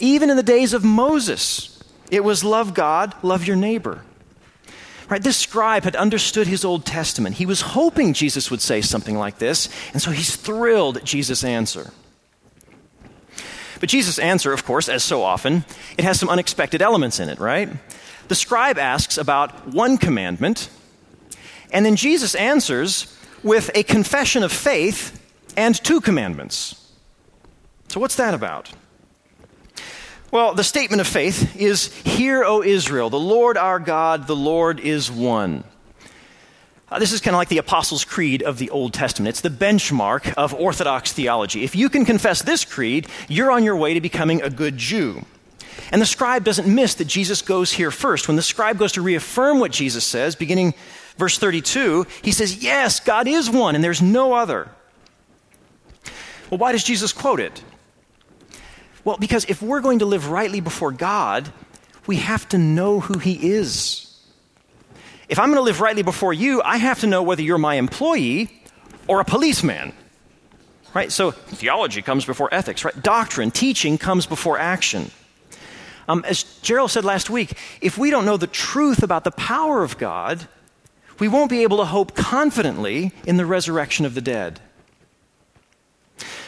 Even 0.00 0.30
in 0.30 0.36
the 0.36 0.42
days 0.42 0.72
of 0.72 0.84
Moses, 0.84 1.82
It 2.12 2.22
was 2.22 2.44
love 2.44 2.74
God, 2.74 3.14
love 3.22 3.46
your 3.46 3.56
neighbor. 3.56 4.04
Right? 5.08 5.22
This 5.22 5.38
scribe 5.38 5.84
had 5.84 5.96
understood 5.96 6.46
his 6.46 6.62
Old 6.62 6.84
Testament. 6.84 7.36
He 7.36 7.46
was 7.46 7.62
hoping 7.62 8.12
Jesus 8.12 8.50
would 8.50 8.60
say 8.60 8.82
something 8.82 9.16
like 9.16 9.38
this, 9.38 9.70
and 9.94 10.02
so 10.02 10.10
he's 10.10 10.36
thrilled 10.36 10.98
at 10.98 11.04
Jesus' 11.04 11.42
answer. 11.42 11.90
But 13.82 13.88
Jesus' 13.88 14.20
answer, 14.20 14.52
of 14.52 14.64
course, 14.64 14.88
as 14.88 15.02
so 15.02 15.24
often, 15.24 15.64
it 15.98 16.04
has 16.04 16.20
some 16.20 16.28
unexpected 16.28 16.80
elements 16.80 17.18
in 17.18 17.28
it, 17.28 17.40
right? 17.40 17.68
The 18.28 18.36
scribe 18.36 18.78
asks 18.78 19.18
about 19.18 19.66
one 19.66 19.98
commandment, 19.98 20.70
and 21.72 21.84
then 21.84 21.96
Jesus 21.96 22.36
answers 22.36 23.18
with 23.42 23.72
a 23.74 23.82
confession 23.82 24.44
of 24.44 24.52
faith 24.52 25.20
and 25.56 25.74
two 25.74 26.00
commandments. 26.00 26.92
So, 27.88 27.98
what's 27.98 28.14
that 28.14 28.34
about? 28.34 28.70
Well, 30.30 30.54
the 30.54 30.62
statement 30.62 31.00
of 31.00 31.08
faith 31.08 31.56
is 31.56 31.92
Hear, 32.04 32.44
O 32.44 32.62
Israel, 32.62 33.10
the 33.10 33.18
Lord 33.18 33.56
our 33.58 33.80
God, 33.80 34.28
the 34.28 34.36
Lord 34.36 34.78
is 34.78 35.10
one. 35.10 35.64
Uh, 36.92 36.98
this 36.98 37.10
is 37.10 37.22
kind 37.22 37.34
of 37.34 37.38
like 37.38 37.48
the 37.48 37.56
Apostles' 37.56 38.04
Creed 38.04 38.42
of 38.42 38.58
the 38.58 38.68
Old 38.68 38.92
Testament. 38.92 39.30
It's 39.30 39.40
the 39.40 39.48
benchmark 39.48 40.34
of 40.34 40.52
Orthodox 40.52 41.10
theology. 41.10 41.64
If 41.64 41.74
you 41.74 41.88
can 41.88 42.04
confess 42.04 42.42
this 42.42 42.66
creed, 42.66 43.08
you're 43.28 43.50
on 43.50 43.64
your 43.64 43.76
way 43.76 43.94
to 43.94 44.00
becoming 44.02 44.42
a 44.42 44.50
good 44.50 44.76
Jew. 44.76 45.24
And 45.90 46.02
the 46.02 46.06
scribe 46.06 46.44
doesn't 46.44 46.72
miss 46.72 46.96
that 46.96 47.06
Jesus 47.06 47.40
goes 47.40 47.72
here 47.72 47.90
first. 47.90 48.28
When 48.28 48.36
the 48.36 48.42
scribe 48.42 48.78
goes 48.78 48.92
to 48.92 49.00
reaffirm 49.00 49.58
what 49.58 49.72
Jesus 49.72 50.04
says, 50.04 50.36
beginning 50.36 50.74
verse 51.16 51.38
32, 51.38 52.06
he 52.20 52.30
says, 52.30 52.62
Yes, 52.62 53.00
God 53.00 53.26
is 53.26 53.48
one, 53.48 53.74
and 53.74 53.82
there's 53.82 54.02
no 54.02 54.34
other. 54.34 54.68
Well, 56.50 56.58
why 56.58 56.72
does 56.72 56.84
Jesus 56.84 57.14
quote 57.14 57.40
it? 57.40 57.64
Well, 59.02 59.16
because 59.16 59.46
if 59.46 59.62
we're 59.62 59.80
going 59.80 60.00
to 60.00 60.06
live 60.06 60.28
rightly 60.28 60.60
before 60.60 60.92
God, 60.92 61.50
we 62.06 62.16
have 62.16 62.46
to 62.50 62.58
know 62.58 63.00
who 63.00 63.18
He 63.18 63.52
is. 63.52 64.11
If 65.28 65.38
I'm 65.38 65.48
going 65.48 65.56
to 65.56 65.62
live 65.62 65.80
rightly 65.80 66.02
before 66.02 66.32
you, 66.32 66.62
I 66.62 66.76
have 66.78 67.00
to 67.00 67.06
know 67.06 67.22
whether 67.22 67.42
you're 67.42 67.58
my 67.58 67.76
employee 67.76 68.50
or 69.06 69.20
a 69.20 69.24
policeman. 69.24 69.92
Right? 70.94 71.10
So 71.10 71.30
theology 71.30 72.02
comes 72.02 72.24
before 72.24 72.52
ethics, 72.52 72.84
right? 72.84 73.02
Doctrine, 73.02 73.50
teaching 73.50 73.96
comes 73.96 74.26
before 74.26 74.58
action. 74.58 75.10
Um, 76.08 76.24
as 76.26 76.42
Gerald 76.60 76.90
said 76.90 77.04
last 77.04 77.30
week, 77.30 77.56
if 77.80 77.96
we 77.96 78.10
don't 78.10 78.26
know 78.26 78.36
the 78.36 78.46
truth 78.46 79.02
about 79.02 79.24
the 79.24 79.30
power 79.30 79.82
of 79.82 79.96
God, 79.96 80.46
we 81.18 81.28
won't 81.28 81.50
be 81.50 81.62
able 81.62 81.78
to 81.78 81.84
hope 81.84 82.14
confidently 82.14 83.12
in 83.24 83.36
the 83.36 83.46
resurrection 83.46 84.04
of 84.04 84.14
the 84.14 84.20
dead. 84.20 84.60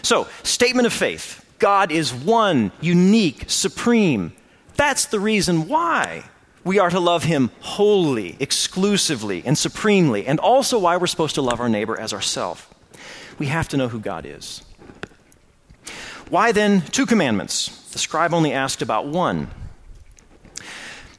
So, 0.02 0.28
statement 0.42 0.86
of 0.86 0.92
faith 0.92 1.44
God 1.58 1.90
is 1.92 2.12
one, 2.12 2.72
unique, 2.80 3.44
supreme. 3.46 4.32
That's 4.76 5.06
the 5.06 5.20
reason 5.20 5.68
why 5.68 6.24
we 6.64 6.78
are 6.78 6.90
to 6.90 7.00
love 7.00 7.24
him 7.24 7.50
wholly, 7.60 8.36
exclusively, 8.40 9.42
and 9.44 9.56
supremely, 9.56 10.26
and 10.26 10.40
also 10.40 10.78
why 10.78 10.96
we're 10.96 11.06
supposed 11.06 11.34
to 11.34 11.42
love 11.42 11.60
our 11.60 11.68
neighbor 11.68 11.98
as 11.98 12.12
ourselves. 12.12 12.66
We 13.38 13.46
have 13.46 13.68
to 13.68 13.76
know 13.76 13.88
who 13.88 14.00
God 14.00 14.24
is. 14.24 14.62
Why 16.30 16.52
then 16.52 16.80
two 16.80 17.06
commandments? 17.06 17.90
The 17.92 17.98
scribe 17.98 18.32
only 18.32 18.52
asked 18.52 18.80
about 18.80 19.06
one. 19.06 19.50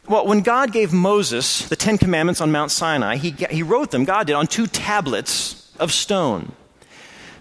Well, 0.08 0.28
when 0.28 0.42
God 0.42 0.72
gave 0.72 0.94
Moses 0.94 1.68
the 1.68 1.76
Ten 1.76 1.98
Commandments 1.98 2.42
on 2.42 2.52
Mount 2.52 2.72
Sinai, 2.72 3.18
he, 3.18 3.32
he 3.32 3.64
wrote 3.64 3.92
them, 3.92 4.06
God 4.06 4.28
did, 4.28 4.34
on 4.34 4.48
two 4.48 4.68
tablets 4.68 5.72
of 5.80 5.92
stone. 5.92 6.52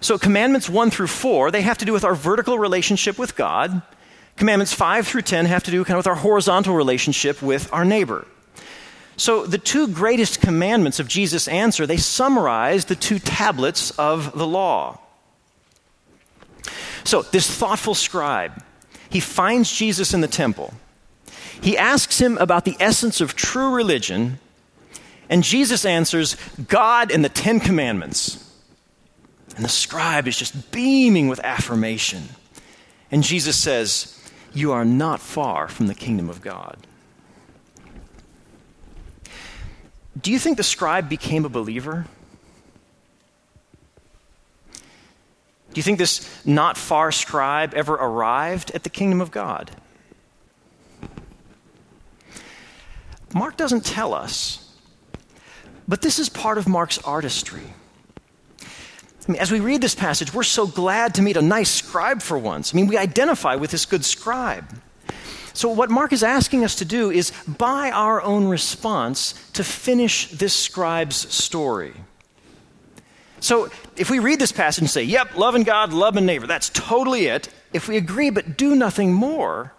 So, 0.01 0.17
commandments 0.17 0.69
1 0.69 0.91
through 0.91 1.07
4, 1.07 1.51
they 1.51 1.61
have 1.61 1.77
to 1.79 1.85
do 1.85 1.93
with 1.93 2.03
our 2.03 2.15
vertical 2.15 2.59
relationship 2.59 3.17
with 3.17 3.35
God. 3.35 3.81
Commandments 4.37 4.73
5 4.73 5.07
through 5.07 5.21
10 5.21 5.45
have 5.45 5.63
to 5.63 5.71
do 5.71 5.83
kind 5.85 5.95
of 5.95 5.99
with 5.99 6.07
our 6.07 6.15
horizontal 6.15 6.75
relationship 6.75 7.41
with 7.41 7.71
our 7.71 7.85
neighbor. 7.85 8.25
So 9.17 9.45
the 9.45 9.57
two 9.57 9.87
greatest 9.87 10.41
commandments 10.41 10.99
of 10.99 11.07
Jesus' 11.07 11.47
answer, 11.47 11.87
they 11.87 11.97
summarize 11.97 12.85
the 12.85 12.95
two 12.95 13.19
tablets 13.19 13.91
of 13.91 14.37
the 14.37 14.45
law. 14.45 14.99
So 17.05 17.21
this 17.21 17.49
thoughtful 17.49 17.95
scribe, 17.95 18.61
he 19.09 19.19
finds 19.19 19.71
Jesus 19.71 20.13
in 20.13 20.21
the 20.21 20.27
temple. 20.27 20.73
He 21.61 21.77
asks 21.77 22.19
him 22.19 22.37
about 22.37 22.65
the 22.65 22.75
essence 22.79 23.21
of 23.21 23.35
true 23.35 23.73
religion, 23.73 24.39
and 25.29 25.43
Jesus 25.43 25.85
answers, 25.85 26.35
God 26.67 27.11
and 27.11 27.23
the 27.23 27.29
Ten 27.29 27.59
Commandments. 27.59 28.41
And 29.55 29.63
the 29.63 29.69
scribe 29.69 30.27
is 30.27 30.37
just 30.37 30.71
beaming 30.71 31.29
with 31.29 31.39
affirmation. 31.39 32.23
And 33.09 33.23
Jesus 33.23 33.55
says, 33.55 34.14
you 34.55 34.71
are 34.71 34.85
not 34.85 35.19
far 35.19 35.67
from 35.67 35.87
the 35.87 35.93
kingdom 35.93 36.29
of 36.29 36.41
God. 36.41 36.77
Do 40.19 40.31
you 40.31 40.39
think 40.39 40.57
the 40.57 40.63
scribe 40.63 41.09
became 41.09 41.45
a 41.45 41.49
believer? 41.49 42.07
Do 44.79 45.79
you 45.79 45.83
think 45.83 45.99
this 45.99 46.45
not 46.45 46.77
far 46.77 47.11
scribe 47.11 47.73
ever 47.73 47.95
arrived 47.95 48.71
at 48.71 48.83
the 48.83 48.89
kingdom 48.89 49.19
of 49.19 49.29
God? 49.29 49.71
Mark 53.33 53.57
doesn't 53.57 53.83
tell 53.83 54.13
us, 54.13 54.73
but 55.85 56.01
this 56.01 56.17
is 56.17 56.29
part 56.29 56.57
of 56.57 56.65
Mark's 56.65 56.97
artistry. 56.99 57.73
I 59.27 59.31
mean, 59.31 59.41
as 59.41 59.51
we 59.51 59.59
read 59.59 59.81
this 59.81 59.95
passage, 59.95 60.33
we're 60.33 60.43
so 60.43 60.67
glad 60.67 61.15
to 61.15 61.21
meet 61.21 61.35
a 61.35 61.41
nice 61.41 61.71
scribe 61.71 62.21
for 62.21 62.37
once. 62.37 62.73
I 62.73 62.75
mean, 62.75 62.87
we 62.87 62.97
identify 62.97 63.55
with 63.55 63.71
this 63.71 63.85
good 63.85 64.05
scribe. 64.05 64.65
So, 65.53 65.69
what 65.69 65.89
Mark 65.89 66.13
is 66.13 66.21
asking 66.21 66.63
us 66.63 66.75
to 66.75 66.85
do 66.85 67.09
is, 67.09 67.31
by 67.47 67.89
our 67.89 68.21
own 68.21 68.47
response, 68.47 69.33
to 69.53 69.63
finish 69.63 70.29
this 70.29 70.53
scribe's 70.53 71.15
story. 71.33 71.93
So, 73.39 73.69
if 73.95 74.09
we 74.09 74.19
read 74.19 74.39
this 74.39 74.51
passage 74.51 74.81
and 74.81 74.89
say, 74.89 75.03
yep, 75.03 75.35
loving 75.35 75.63
God, 75.63 75.93
loving 75.93 76.25
neighbor, 76.25 76.45
that's 76.45 76.69
totally 76.69 77.27
it. 77.27 77.47
If 77.73 77.87
we 77.87 77.97
agree 77.97 78.29
but 78.29 78.57
do 78.57 78.75
nothing 78.75 79.13
more, 79.13 79.73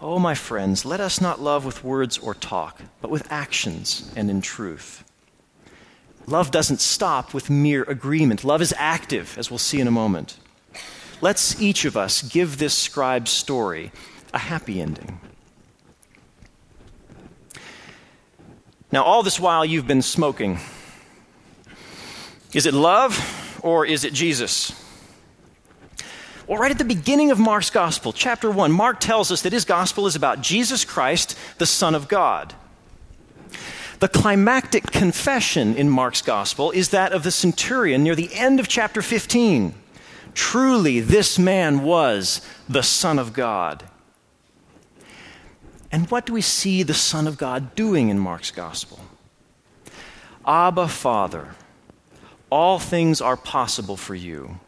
oh, 0.00 0.18
my 0.18 0.34
friends, 0.34 0.84
let 0.84 1.00
us 1.00 1.20
not 1.20 1.40
love 1.40 1.64
with 1.64 1.84
words 1.84 2.18
or 2.18 2.34
talk, 2.34 2.80
but 3.00 3.10
with 3.10 3.30
actions 3.30 4.10
and 4.16 4.30
in 4.30 4.40
truth. 4.40 5.04
Love 6.26 6.50
doesn't 6.50 6.80
stop 6.80 7.32
with 7.32 7.48
mere 7.48 7.84
agreement. 7.84 8.42
Love 8.42 8.60
is 8.60 8.74
active, 8.76 9.36
as 9.38 9.50
we'll 9.50 9.58
see 9.58 9.80
in 9.80 9.86
a 9.86 9.92
moment. 9.92 10.38
Let's 11.20 11.60
each 11.60 11.84
of 11.84 11.96
us 11.96 12.22
give 12.22 12.58
this 12.58 12.74
scribe's 12.74 13.30
story 13.30 13.92
a 14.34 14.38
happy 14.38 14.80
ending. 14.80 15.20
Now, 18.90 19.04
all 19.04 19.22
this 19.22 19.38
while 19.38 19.64
you've 19.64 19.86
been 19.86 20.02
smoking. 20.02 20.58
Is 22.52 22.66
it 22.66 22.74
love 22.74 23.60
or 23.62 23.86
is 23.86 24.04
it 24.04 24.12
Jesus? 24.12 24.72
Well, 26.46 26.58
right 26.58 26.70
at 26.70 26.78
the 26.78 26.84
beginning 26.84 27.30
of 27.30 27.38
Mark's 27.38 27.70
gospel, 27.70 28.12
chapter 28.12 28.50
1, 28.50 28.70
Mark 28.70 29.00
tells 29.00 29.32
us 29.32 29.42
that 29.42 29.52
his 29.52 29.64
gospel 29.64 30.06
is 30.06 30.14
about 30.14 30.40
Jesus 30.40 30.84
Christ, 30.84 31.36
the 31.58 31.66
Son 31.66 31.94
of 31.94 32.08
God. 32.08 32.54
The 33.98 34.08
climactic 34.08 34.90
confession 34.90 35.74
in 35.74 35.88
Mark's 35.88 36.20
gospel 36.20 36.70
is 36.70 36.90
that 36.90 37.12
of 37.12 37.22
the 37.22 37.30
centurion 37.30 38.02
near 38.02 38.14
the 38.14 38.34
end 38.34 38.60
of 38.60 38.68
chapter 38.68 39.00
15. 39.00 39.74
Truly, 40.34 41.00
this 41.00 41.38
man 41.38 41.82
was 41.82 42.42
the 42.68 42.82
Son 42.82 43.18
of 43.18 43.32
God. 43.32 43.84
And 45.90 46.10
what 46.10 46.26
do 46.26 46.34
we 46.34 46.42
see 46.42 46.82
the 46.82 46.92
Son 46.92 47.26
of 47.26 47.38
God 47.38 47.74
doing 47.74 48.10
in 48.10 48.18
Mark's 48.18 48.50
gospel? 48.50 49.00
Abba, 50.44 50.88
Father, 50.88 51.54
all 52.50 52.78
things 52.78 53.22
are 53.22 53.36
possible 53.36 53.96
for 53.96 54.14
you. 54.14 54.60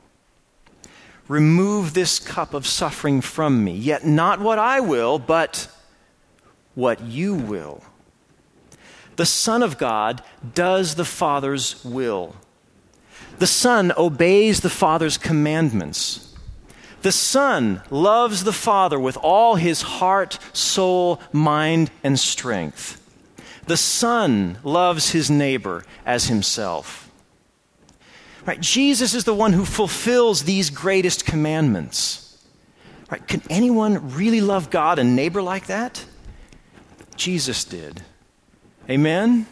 Remove 1.28 1.92
this 1.92 2.18
cup 2.18 2.54
of 2.54 2.66
suffering 2.66 3.20
from 3.20 3.62
me, 3.62 3.72
yet 3.72 4.06
not 4.06 4.40
what 4.40 4.58
I 4.58 4.80
will, 4.80 5.18
but 5.18 5.68
what 6.74 7.02
you 7.02 7.34
will. 7.34 7.82
The 9.18 9.26
Son 9.26 9.64
of 9.64 9.78
God 9.78 10.22
does 10.54 10.94
the 10.94 11.04
Father's 11.04 11.84
will. 11.84 12.36
The 13.40 13.48
Son 13.48 13.92
obeys 13.96 14.60
the 14.60 14.70
Father's 14.70 15.18
commandments. 15.18 16.36
The 17.02 17.10
Son 17.10 17.82
loves 17.90 18.44
the 18.44 18.52
Father 18.52 18.98
with 18.98 19.16
all 19.16 19.56
his 19.56 19.82
heart, 19.82 20.38
soul, 20.52 21.20
mind, 21.32 21.90
and 22.04 22.16
strength. 22.16 23.04
The 23.66 23.76
Son 23.76 24.58
loves 24.62 25.10
his 25.10 25.28
neighbor 25.28 25.84
as 26.06 26.28
himself. 26.28 27.10
Right? 28.46 28.60
Jesus 28.60 29.14
is 29.14 29.24
the 29.24 29.34
one 29.34 29.52
who 29.52 29.64
fulfills 29.64 30.44
these 30.44 30.70
greatest 30.70 31.26
commandments. 31.26 32.38
Right? 33.10 33.26
Can 33.26 33.42
anyone 33.50 34.14
really 34.14 34.40
love 34.40 34.70
God 34.70 35.00
and 35.00 35.16
neighbor 35.16 35.42
like 35.42 35.66
that? 35.66 36.04
Jesus 37.16 37.64
did. 37.64 38.04
Amen? 38.88 39.46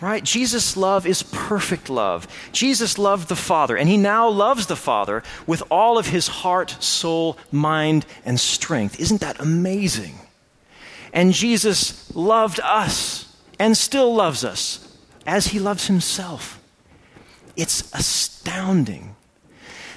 Right? 0.00 0.24
Jesus' 0.24 0.76
love 0.76 1.06
is 1.06 1.22
perfect 1.24 1.90
love. 1.90 2.26
Jesus 2.52 2.98
loved 2.98 3.28
the 3.28 3.36
Father, 3.36 3.76
and 3.76 3.88
he 3.88 3.98
now 3.98 4.28
loves 4.28 4.66
the 4.66 4.76
Father 4.76 5.22
with 5.46 5.62
all 5.70 5.98
of 5.98 6.06
his 6.06 6.26
heart, 6.28 6.76
soul, 6.80 7.36
mind, 7.52 8.06
and 8.24 8.40
strength. 8.40 8.98
Isn't 8.98 9.20
that 9.20 9.40
amazing? 9.40 10.14
And 11.12 11.34
Jesus 11.34 12.14
loved 12.14 12.60
us 12.60 13.36
and 13.58 13.76
still 13.76 14.14
loves 14.14 14.42
us 14.42 14.96
as 15.26 15.48
he 15.48 15.58
loves 15.58 15.86
himself. 15.86 16.62
It's 17.56 17.92
astounding. 17.92 19.16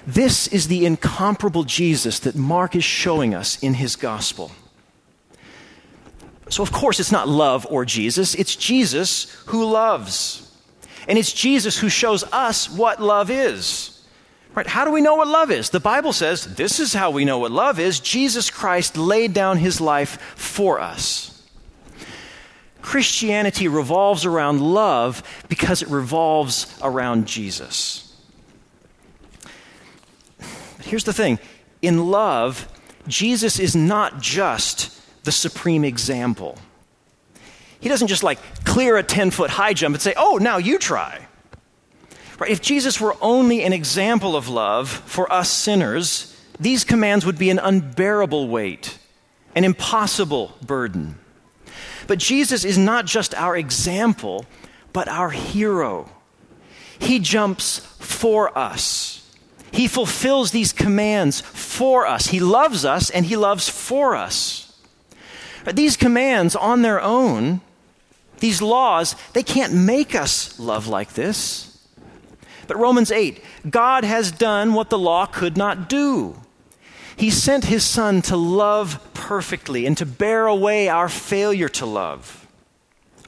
This 0.05 0.47
is 0.47 0.67
the 0.67 0.85
incomparable 0.85 1.63
Jesus 1.63 2.19
that 2.19 2.35
Mark 2.35 2.75
is 2.75 2.83
showing 2.83 3.33
us 3.33 3.57
in 3.63 3.75
his 3.75 3.95
gospel. 3.95 4.51
So, 6.53 6.61
of 6.61 6.71
course, 6.71 6.99
it's 6.99 7.11
not 7.11 7.27
love 7.27 7.65
or 7.67 7.83
Jesus, 7.83 8.35
it's 8.35 8.55
Jesus 8.55 9.23
who 9.47 9.65
loves. 9.65 10.55
And 11.07 11.17
it's 11.17 11.33
Jesus 11.33 11.79
who 11.79 11.89
shows 11.89 12.23
us 12.25 12.69
what 12.69 13.01
love 13.01 13.31
is. 13.31 14.05
Right? 14.53 14.67
How 14.67 14.85
do 14.85 14.91
we 14.91 15.01
know 15.01 15.15
what 15.15 15.27
love 15.27 15.49
is? 15.49 15.71
The 15.71 15.79
Bible 15.79 16.13
says 16.13 16.53
this 16.55 16.79
is 16.79 16.93
how 16.93 17.09
we 17.09 17.25
know 17.25 17.39
what 17.39 17.49
love 17.49 17.79
is. 17.79 17.99
Jesus 17.99 18.51
Christ 18.51 18.97
laid 18.97 19.33
down 19.33 19.57
his 19.57 19.81
life 19.81 20.21
for 20.35 20.79
us. 20.79 21.43
Christianity 22.83 23.67
revolves 23.67 24.23
around 24.23 24.61
love 24.61 25.23
because 25.49 25.81
it 25.81 25.87
revolves 25.87 26.77
around 26.83 27.25
Jesus. 27.25 28.15
But 30.37 30.85
here's 30.85 31.03
the 31.03 31.13
thing 31.13 31.39
in 31.81 32.11
love, 32.11 32.67
Jesus 33.07 33.57
is 33.59 33.75
not 33.75 34.21
just 34.21 34.92
the 35.23 35.31
supreme 35.31 35.83
example. 35.83 36.57
He 37.79 37.89
doesn't 37.89 38.07
just 38.07 38.23
like 38.23 38.39
clear 38.63 38.97
a 38.97 39.03
10 39.03 39.31
foot 39.31 39.49
high 39.49 39.73
jump 39.73 39.95
and 39.95 40.01
say, 40.01 40.13
oh, 40.15 40.37
now 40.37 40.57
you 40.57 40.77
try. 40.77 41.27
Right? 42.39 42.49
If 42.49 42.61
Jesus 42.61 42.99
were 42.99 43.15
only 43.21 43.63
an 43.63 43.73
example 43.73 44.35
of 44.35 44.47
love 44.47 44.89
for 44.89 45.31
us 45.31 45.49
sinners, 45.49 46.29
these 46.59 46.83
commands 46.83 47.25
would 47.25 47.37
be 47.37 47.49
an 47.49 47.59
unbearable 47.59 48.47
weight, 48.47 48.97
an 49.55 49.63
impossible 49.63 50.57
burden. 50.65 51.17
But 52.07 52.19
Jesus 52.19 52.63
is 52.65 52.77
not 52.77 53.05
just 53.05 53.33
our 53.35 53.55
example, 53.55 54.45
but 54.91 55.07
our 55.07 55.29
hero. 55.29 56.09
He 56.99 57.19
jumps 57.19 57.79
for 57.99 58.57
us. 58.57 59.29
He 59.71 59.87
fulfills 59.87 60.51
these 60.51 60.71
commands 60.71 61.41
for 61.41 62.05
us. 62.05 62.27
He 62.27 62.39
loves 62.39 62.85
us 62.85 63.09
and 63.09 63.25
he 63.25 63.35
loves 63.35 63.67
for 63.67 64.15
us. 64.15 64.62
But 65.63 65.75
these 65.75 65.97
commands 65.97 66.55
on 66.55 66.81
their 66.81 67.01
own, 67.01 67.61
these 68.39 68.61
laws, 68.61 69.15
they 69.33 69.43
can't 69.43 69.73
make 69.73 70.15
us 70.15 70.59
love 70.59 70.87
like 70.87 71.13
this. 71.13 71.69
But 72.67 72.77
Romans 72.77 73.11
8, 73.11 73.43
God 73.69 74.03
has 74.03 74.31
done 74.31 74.73
what 74.73 74.89
the 74.89 74.97
law 74.97 75.25
could 75.25 75.57
not 75.57 75.89
do. 75.89 76.35
He 77.15 77.29
sent 77.29 77.65
his 77.65 77.83
son 77.83 78.21
to 78.23 78.35
love 78.35 78.99
perfectly 79.13 79.85
and 79.85 79.97
to 79.97 80.05
bear 80.05 80.47
away 80.47 80.89
our 80.89 81.09
failure 81.09 81.69
to 81.69 81.85
love. 81.85 82.47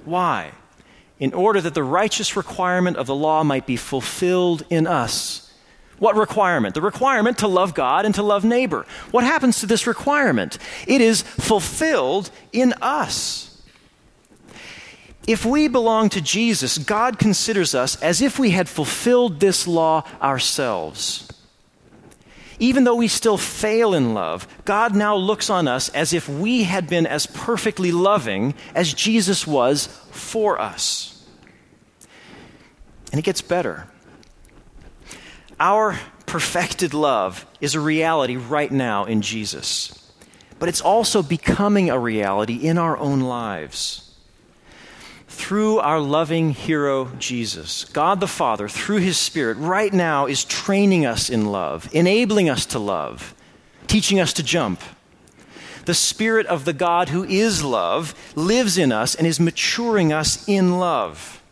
Why? 0.03 0.51
In 1.19 1.33
order 1.33 1.61
that 1.61 1.73
the 1.73 1.83
righteous 1.83 2.35
requirement 2.35 2.97
of 2.97 3.07
the 3.07 3.15
law 3.15 3.43
might 3.43 3.65
be 3.65 3.77
fulfilled 3.77 4.65
in 4.69 4.87
us. 4.87 5.44
What 5.99 6.15
requirement? 6.15 6.75
The 6.75 6.81
requirement 6.81 7.37
to 7.39 7.47
love 7.47 7.73
God 7.73 8.05
and 8.05 8.13
to 8.15 8.23
love 8.23 8.43
neighbor. 8.43 8.85
What 9.11 9.23
happens 9.23 9.59
to 9.59 9.65
this 9.65 9.87
requirement? 9.87 10.57
It 10.87 11.01
is 11.01 11.21
fulfilled 11.21 12.29
in 12.51 12.73
us. 12.81 13.63
If 15.27 15.45
we 15.45 15.67
belong 15.67 16.09
to 16.09 16.21
Jesus, 16.21 16.77
God 16.77 17.17
considers 17.17 17.73
us 17.73 18.01
as 18.01 18.21
if 18.21 18.37
we 18.37 18.51
had 18.51 18.69
fulfilled 18.69 19.39
this 19.39 19.67
law 19.67 20.03
ourselves. 20.21 21.27
Even 22.59 22.83
though 22.83 22.95
we 22.95 23.07
still 23.07 23.37
fail 23.37 23.93
in 23.93 24.13
love, 24.13 24.47
God 24.65 24.95
now 24.95 25.15
looks 25.15 25.49
on 25.49 25.67
us 25.67 25.89
as 25.89 26.13
if 26.13 26.29
we 26.29 26.63
had 26.63 26.87
been 26.87 27.07
as 27.07 27.25
perfectly 27.25 27.91
loving 27.91 28.53
as 28.73 28.93
Jesus 28.93 29.47
was 29.47 29.87
for 30.11 30.59
us. 30.59 31.25
And 33.11 33.19
it 33.19 33.23
gets 33.23 33.41
better. 33.41 33.87
Our 35.59 35.99
perfected 36.25 36.93
love 36.93 37.45
is 37.61 37.75
a 37.75 37.79
reality 37.79 38.35
right 38.35 38.71
now 38.71 39.05
in 39.05 39.21
Jesus, 39.21 40.11
but 40.59 40.69
it's 40.69 40.81
also 40.81 41.23
becoming 41.23 41.89
a 41.89 41.99
reality 41.99 42.55
in 42.55 42.77
our 42.77 42.97
own 42.97 43.21
lives 43.21 44.05
through 45.35 45.79
our 45.79 45.99
loving 45.99 46.51
hero, 46.51 47.11
Jesus, 47.19 47.85
God 47.85 48.19
the 48.21 48.27
Father, 48.27 48.69
through 48.69 48.97
his 48.97 49.17
Spirit, 49.17 49.57
right 49.57 49.91
now 49.91 50.25
is 50.27 50.45
training 50.45 51.05
us 51.05 51.29
in 51.29 51.51
love, 51.51 51.89
enabling 51.91 52.49
us 52.49 52.65
to 52.67 52.79
love, 52.79 53.35
teaching 53.85 54.19
us 54.19 54.31
to 54.33 54.43
jump. 54.43 54.81
The 55.85 55.93
Spirit 55.93 56.47
of 56.47 56.63
the 56.65 56.73
God 56.73 57.09
who 57.09 57.25
is 57.25 57.63
love 57.63 58.15
lives 58.35 58.77
in 58.77 58.91
us 58.91 59.13
and 59.13 59.27
is 59.27 59.39
maturing 59.39 60.13
us 60.13 60.47
in 60.47 60.79
love. 60.79 61.43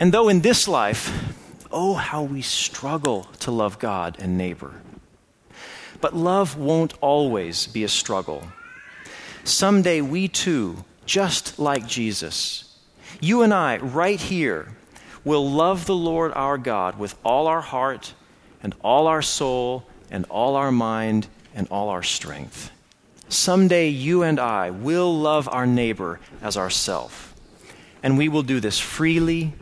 And 0.00 0.12
though 0.12 0.28
in 0.28 0.40
this 0.40 0.66
life, 0.66 1.32
oh, 1.76 1.92
how 1.92 2.22
we 2.22 2.40
struggle 2.40 3.24
to 3.38 3.50
love 3.50 3.78
God 3.78 4.16
and 4.18 4.38
neighbor. 4.38 4.72
But 6.00 6.16
love 6.16 6.56
won't 6.56 6.94
always 7.02 7.66
be 7.66 7.84
a 7.84 7.88
struggle. 7.88 8.48
Someday 9.44 10.00
we 10.00 10.26
too 10.26 10.84
just 11.04 11.58
like 11.58 11.86
Jesus. 11.86 12.78
You 13.20 13.42
and 13.42 13.52
I, 13.52 13.76
right 13.76 14.18
here, 14.18 14.74
will 15.22 15.50
love 15.50 15.84
the 15.84 15.94
Lord 15.94 16.32
our 16.32 16.56
God 16.56 16.98
with 16.98 17.14
all 17.22 17.46
our 17.46 17.60
heart 17.60 18.14
and 18.62 18.74
all 18.82 19.06
our 19.06 19.20
soul 19.20 19.86
and 20.10 20.24
all 20.30 20.56
our 20.56 20.72
mind 20.72 21.26
and 21.54 21.68
all 21.70 21.90
our 21.90 22.02
strength. 22.02 22.70
Someday 23.28 23.88
you 23.88 24.22
and 24.22 24.40
I 24.40 24.70
will 24.70 25.14
love 25.14 25.46
our 25.46 25.66
neighbor 25.66 26.20
as 26.40 26.56
ourself. 26.56 27.34
And 28.02 28.16
we 28.16 28.30
will 28.30 28.42
do 28.42 28.60
this 28.60 28.78
freely, 28.78 29.52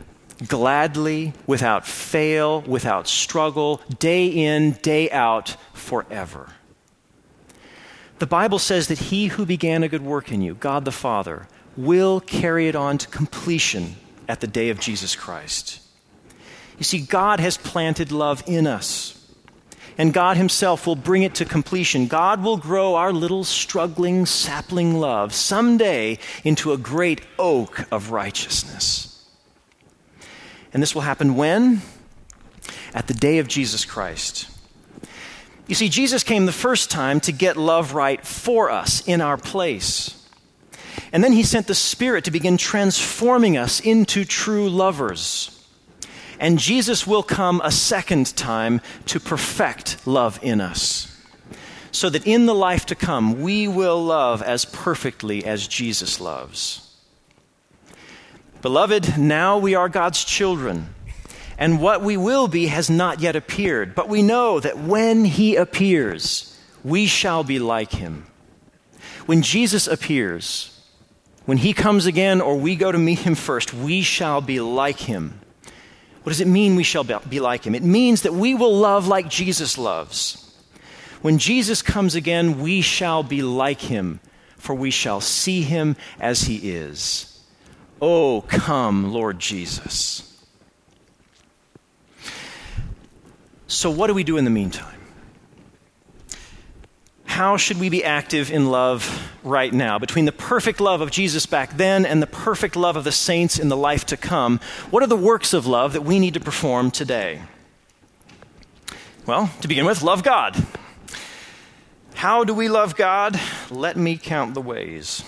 gladly, 0.47 1.33
without 1.47 1.85
fail, 1.85 2.61
without 2.61 3.07
struggle, 3.07 3.81
day 3.99 4.27
in, 4.27 4.73
day 4.81 5.09
out, 5.11 5.55
forever. 5.73 6.49
The 8.19 8.27
Bible 8.27 8.59
says 8.59 8.87
that 8.87 8.99
he 8.99 9.27
who 9.27 9.45
began 9.45 9.83
a 9.83 9.89
good 9.89 10.03
work 10.03 10.31
in 10.31 10.41
you, 10.41 10.55
God 10.55 10.85
the 10.85 10.91
Father, 10.91 11.47
will 11.75 12.19
carry 12.21 12.67
it 12.67 12.75
on 12.75 12.97
to 12.97 13.07
completion 13.07 13.95
at 14.27 14.39
the 14.39 14.47
day 14.47 14.69
of 14.69 14.79
Jesus 14.79 15.15
Christ. 15.15 15.81
You 16.77 16.83
see, 16.83 16.99
God 16.99 17.39
has 17.39 17.57
planted 17.57 18.11
love 18.11 18.43
in 18.47 18.67
us, 18.67 19.11
and 19.97 20.13
God 20.13 20.35
Himself 20.37 20.85
will 20.85 20.95
bring 20.95 21.23
it 21.23 21.35
to 21.35 21.45
completion. 21.45 22.07
God 22.07 22.43
will 22.43 22.57
grow 22.57 22.95
our 22.95 23.13
little 23.13 23.43
struggling 23.45 24.25
sapling 24.25 24.95
love 24.95 25.33
someday 25.33 26.19
into 26.43 26.73
a 26.73 26.77
great 26.77 27.21
oak 27.39 27.85
of 27.91 28.11
righteousness. 28.11 29.14
And 30.75 30.81
this 30.81 30.93
will 30.93 31.03
happen 31.03 31.35
when? 31.35 31.81
At 32.93 33.07
the 33.07 33.13
day 33.13 33.37
of 33.37 33.47
Jesus 33.47 33.85
Christ. 33.85 34.49
You 35.67 35.73
see, 35.73 35.87
Jesus 35.87 36.21
came 36.21 36.45
the 36.45 36.51
first 36.51 36.91
time 36.91 37.21
to 37.21 37.31
get 37.31 37.55
love 37.55 37.93
right 37.93 38.23
for 38.27 38.69
us 38.69 39.01
in 39.07 39.21
our 39.21 39.37
place. 39.37 40.21
And 41.13 41.23
then 41.23 41.31
he 41.31 41.43
sent 41.43 41.67
the 41.67 41.73
Spirit 41.73 42.25
to 42.25 42.31
begin 42.31 42.57
transforming 42.57 43.55
us 43.55 43.79
into 43.79 44.25
true 44.25 44.67
lovers. 44.67 45.65
And 46.41 46.59
Jesus 46.59 47.07
will 47.07 47.23
come 47.23 47.61
a 47.63 47.71
second 47.71 48.35
time 48.35 48.81
to 49.05 49.21
perfect 49.21 50.05
love 50.05 50.39
in 50.41 50.59
us, 50.59 51.17
so 51.91 52.09
that 52.09 52.27
in 52.27 52.47
the 52.47 52.53
life 52.53 52.85
to 52.87 52.95
come, 52.95 53.41
we 53.41 53.69
will 53.69 54.03
love 54.03 54.41
as 54.41 54.65
perfectly 54.65 55.45
as 55.45 55.69
Jesus 55.69 56.19
loves. 56.19 56.84
Beloved, 58.65 59.19
now 59.19 59.59
we 59.59 59.75
are 59.75 59.87
God's 59.87 60.23
children 60.23 60.89
and 61.59 61.79
what 61.79 62.01
we 62.01 62.17
will 62.17 62.47
be 62.47 62.65
has 62.65 62.89
not 62.89 63.19
yet 63.19 63.35
appeared. 63.35 63.93
But 63.93 64.09
we 64.09 64.23
know 64.23 64.59
that 64.59 64.79
when 64.79 65.23
he 65.23 65.55
appears, 65.55 66.59
we 66.83 67.05
shall 67.05 67.43
be 67.43 67.59
like 67.59 67.91
him. 67.91 68.25
When 69.27 69.43
Jesus 69.43 69.85
appears, 69.85 70.81
when 71.45 71.59
he 71.59 71.73
comes 71.73 72.07
again 72.07 72.41
or 72.41 72.57
we 72.57 72.75
go 72.75 72.91
to 72.91 72.97
meet 72.97 73.19
him 73.19 73.35
first, 73.35 73.71
we 73.71 74.01
shall 74.01 74.41
be 74.41 74.59
like 74.59 74.97
him. 74.97 75.39
What 76.23 76.31
does 76.31 76.41
it 76.41 76.47
mean 76.47 76.75
we 76.75 76.81
shall 76.81 77.03
be 77.03 77.39
like 77.39 77.65
him? 77.65 77.75
It 77.75 77.83
means 77.83 78.23
that 78.23 78.33
we 78.33 78.55
will 78.55 78.75
love 78.75 79.07
like 79.07 79.29
Jesus 79.29 79.77
loves. 79.77 80.59
When 81.21 81.37
Jesus 81.37 81.83
comes 81.83 82.15
again, 82.15 82.59
we 82.63 82.81
shall 82.81 83.21
be 83.21 83.43
like 83.43 83.81
him, 83.81 84.21
for 84.57 84.73
we 84.73 84.89
shall 84.89 85.21
see 85.21 85.61
him 85.61 85.95
as 86.19 86.41
he 86.41 86.71
is. 86.71 87.31
Oh, 88.01 88.43
come, 88.47 89.11
Lord 89.11 89.39
Jesus. 89.39 90.43
So, 93.67 93.89
what 93.89 94.07
do 94.07 94.13
we 94.13 94.23
do 94.23 94.37
in 94.37 94.45
the 94.45 94.51
meantime? 94.51 94.99
How 97.25 97.57
should 97.57 97.79
we 97.79 97.89
be 97.89 98.03
active 98.03 98.51
in 98.51 98.69
love 98.69 99.29
right 99.43 99.73
now? 99.73 99.99
Between 99.99 100.25
the 100.25 100.31
perfect 100.31 100.79
love 100.79 101.01
of 101.01 101.11
Jesus 101.11 101.45
back 101.45 101.75
then 101.75 102.05
and 102.05 102.21
the 102.21 102.27
perfect 102.27 102.77
love 102.77 102.95
of 102.95 103.03
the 103.03 103.11
saints 103.11 103.59
in 103.59 103.67
the 103.67 103.75
life 103.75 104.05
to 104.05 104.17
come, 104.17 104.59
what 104.89 105.03
are 105.03 105.07
the 105.07 105.17
works 105.17 105.53
of 105.53 105.67
love 105.67 105.93
that 105.93 106.03
we 106.03 106.19
need 106.19 106.33
to 106.35 106.39
perform 106.39 106.91
today? 106.91 107.41
Well, 109.25 109.51
to 109.61 109.67
begin 109.67 109.85
with, 109.85 110.01
love 110.01 110.23
God. 110.23 110.65
How 112.13 112.43
do 112.43 112.53
we 112.53 112.69
love 112.69 112.95
God? 112.95 113.39
let 113.69 113.97
me 113.97 114.17
count 114.17 114.53
the 114.53 114.61
ways. 114.61 115.23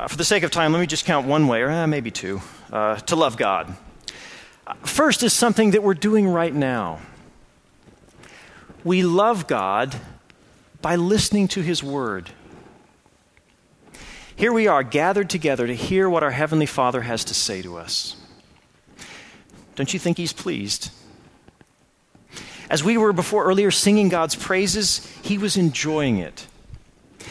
Uh, 0.00 0.08
for 0.08 0.16
the 0.16 0.24
sake 0.24 0.42
of 0.44 0.50
time, 0.50 0.72
let 0.72 0.80
me 0.80 0.86
just 0.86 1.04
count 1.04 1.26
one 1.26 1.46
way, 1.46 1.60
or 1.60 1.70
uh, 1.70 1.86
maybe 1.86 2.10
two, 2.10 2.40
uh, 2.72 2.96
to 2.96 3.14
love 3.14 3.36
God. 3.36 3.76
First 4.82 5.22
is 5.22 5.34
something 5.34 5.72
that 5.72 5.82
we're 5.82 5.92
doing 5.92 6.26
right 6.26 6.54
now. 6.54 7.00
We 8.82 9.02
love 9.02 9.46
God 9.46 9.94
by 10.80 10.96
listening 10.96 11.48
to 11.48 11.60
His 11.60 11.84
Word. 11.84 12.30
Here 14.34 14.54
we 14.54 14.66
are 14.68 14.82
gathered 14.82 15.28
together 15.28 15.66
to 15.66 15.74
hear 15.74 16.08
what 16.08 16.22
our 16.22 16.30
Heavenly 16.30 16.64
Father 16.64 17.02
has 17.02 17.22
to 17.24 17.34
say 17.34 17.60
to 17.60 17.76
us. 17.76 18.16
Don't 19.74 19.92
you 19.92 19.98
think 20.00 20.16
He's 20.16 20.32
pleased? 20.32 20.90
As 22.70 22.82
we 22.82 22.96
were 22.96 23.12
before 23.12 23.44
earlier 23.44 23.70
singing 23.70 24.08
God's 24.08 24.34
praises, 24.34 25.06
He 25.22 25.36
was 25.36 25.58
enjoying 25.58 26.16
it. 26.16 26.46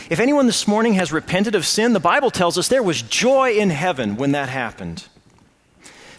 If 0.10 0.20
anyone 0.20 0.48
this 0.48 0.68
morning 0.68 0.94
has 0.94 1.12
repented 1.12 1.54
of 1.54 1.68
sin, 1.68 1.94
the 1.94 2.00
Bible 2.00 2.32
tells 2.32 2.58
us 2.58 2.68
there 2.68 2.82
was 2.82 3.04
joy 3.04 3.52
in 3.52 3.70
heaven 3.70 4.16
when 4.16 4.32
that 4.32 4.50
happened. 4.50 5.08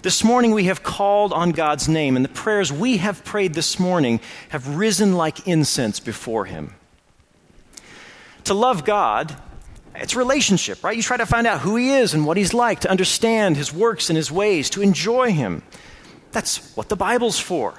This 0.02 0.22
morning 0.22 0.52
we 0.52 0.66
have 0.66 0.84
called 0.84 1.32
on 1.32 1.50
God's 1.50 1.88
name, 1.88 2.14
and 2.14 2.24
the 2.24 2.28
prayers 2.28 2.72
we 2.72 2.98
have 2.98 3.24
prayed 3.24 3.52
this 3.52 3.80
morning 3.80 4.20
have 4.50 4.76
risen 4.76 5.14
like 5.14 5.48
incense 5.48 5.98
before 5.98 6.44
Him. 6.44 6.72
To 8.44 8.54
love 8.54 8.84
God, 8.84 9.36
it's 9.96 10.14
relationship, 10.14 10.84
right? 10.84 10.96
You 10.96 11.02
try 11.02 11.16
to 11.16 11.26
find 11.26 11.48
out 11.48 11.58
who 11.58 11.74
He 11.74 11.90
is 11.90 12.14
and 12.14 12.24
what 12.24 12.36
He's 12.36 12.54
like, 12.54 12.80
to 12.80 12.90
understand 12.90 13.56
His 13.56 13.72
works 13.72 14.08
and 14.08 14.16
His 14.16 14.30
ways, 14.30 14.70
to 14.70 14.82
enjoy 14.82 15.32
Him. 15.32 15.64
That's 16.30 16.76
what 16.76 16.88
the 16.88 16.96
Bible's 16.96 17.40
for. 17.40 17.74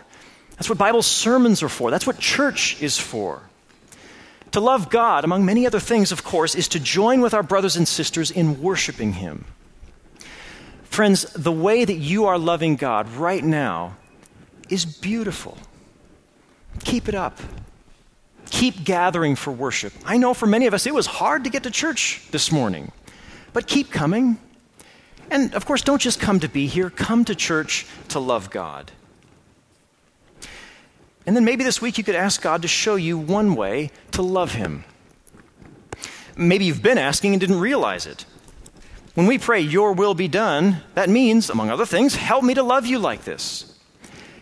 That's 0.58 0.68
what 0.68 0.78
Bible 0.78 1.04
sermons 1.04 1.64
are 1.64 1.70
for. 1.70 1.90
That's 1.90 2.06
what 2.06 2.20
church 2.20 2.82
is 2.82 2.98
for. 2.98 3.44
To 4.52 4.60
love 4.60 4.90
God, 4.90 5.24
among 5.24 5.46
many 5.46 5.66
other 5.66 5.80
things, 5.80 6.12
of 6.12 6.24
course, 6.24 6.56
is 6.56 6.68
to 6.70 6.80
join 6.80 7.22
with 7.22 7.34
our 7.34 7.44
brothers 7.44 7.78
and 7.78 7.88
sisters 7.88 8.32
in 8.32 8.62
worshiping 8.62 9.14
Him. 9.14 9.46
Friends, 10.84 11.24
the 11.34 11.54
way 11.54 11.86
that 11.86 11.96
you 11.96 12.26
are 12.26 12.38
loving 12.38 12.76
God 12.76 13.10
right 13.14 13.44
now 13.44 13.96
is 14.70 14.84
beautiful. 14.84 15.58
Keep 16.84 17.08
it 17.08 17.16
up. 17.16 17.40
Keep 18.50 18.84
gathering 18.84 19.38
for 19.38 19.52
worship. 19.52 19.94
I 20.06 20.18
know 20.18 20.34
for 20.34 20.48
many 20.48 20.68
of 20.68 20.74
us 20.74 20.86
it 20.86 20.94
was 20.94 21.06
hard 21.06 21.46
to 21.46 21.50
get 21.50 21.64
to 21.64 21.72
church 21.72 22.22
this 22.32 22.52
morning, 22.52 22.92
but 23.54 23.68
keep 23.68 23.90
coming. 23.90 24.38
And 25.30 25.54
of 25.54 25.66
course, 25.66 25.82
don't 25.82 26.02
just 26.02 26.20
come 26.20 26.42
to 26.42 26.50
be 26.50 26.68
here, 26.68 26.90
come 26.90 27.24
to 27.26 27.36
church 27.36 27.88
to 28.10 28.20
love 28.20 28.50
God. 28.50 28.92
And 31.26 31.36
then 31.36 31.46
maybe 31.46 31.64
this 31.64 31.82
week 31.82 31.98
you 31.98 32.04
could 32.04 32.16
ask 32.16 32.42
God 32.42 32.62
to 32.64 32.68
show 32.68 32.96
you 32.96 33.18
one 33.18 33.56
way 33.56 33.92
to 34.12 34.22
love 34.22 34.54
Him. 34.54 34.84
Maybe 36.36 36.66
you've 36.66 36.82
been 36.82 36.98
asking 36.98 37.34
and 37.34 37.42
didn't 37.42 37.60
realize 37.60 38.06
it. 38.06 38.26
When 39.14 39.28
we 39.28 39.38
pray, 39.38 39.60
Your 39.60 39.94
will 39.94 40.14
be 40.14 40.28
done, 40.28 40.78
that 40.96 41.10
means, 41.10 41.50
among 41.50 41.70
other 41.70 41.86
things, 41.86 42.16
help 42.16 42.44
me 42.44 42.54
to 42.54 42.64
love 42.64 42.86
you 42.86 42.98
like 42.98 43.24
this. 43.24 43.78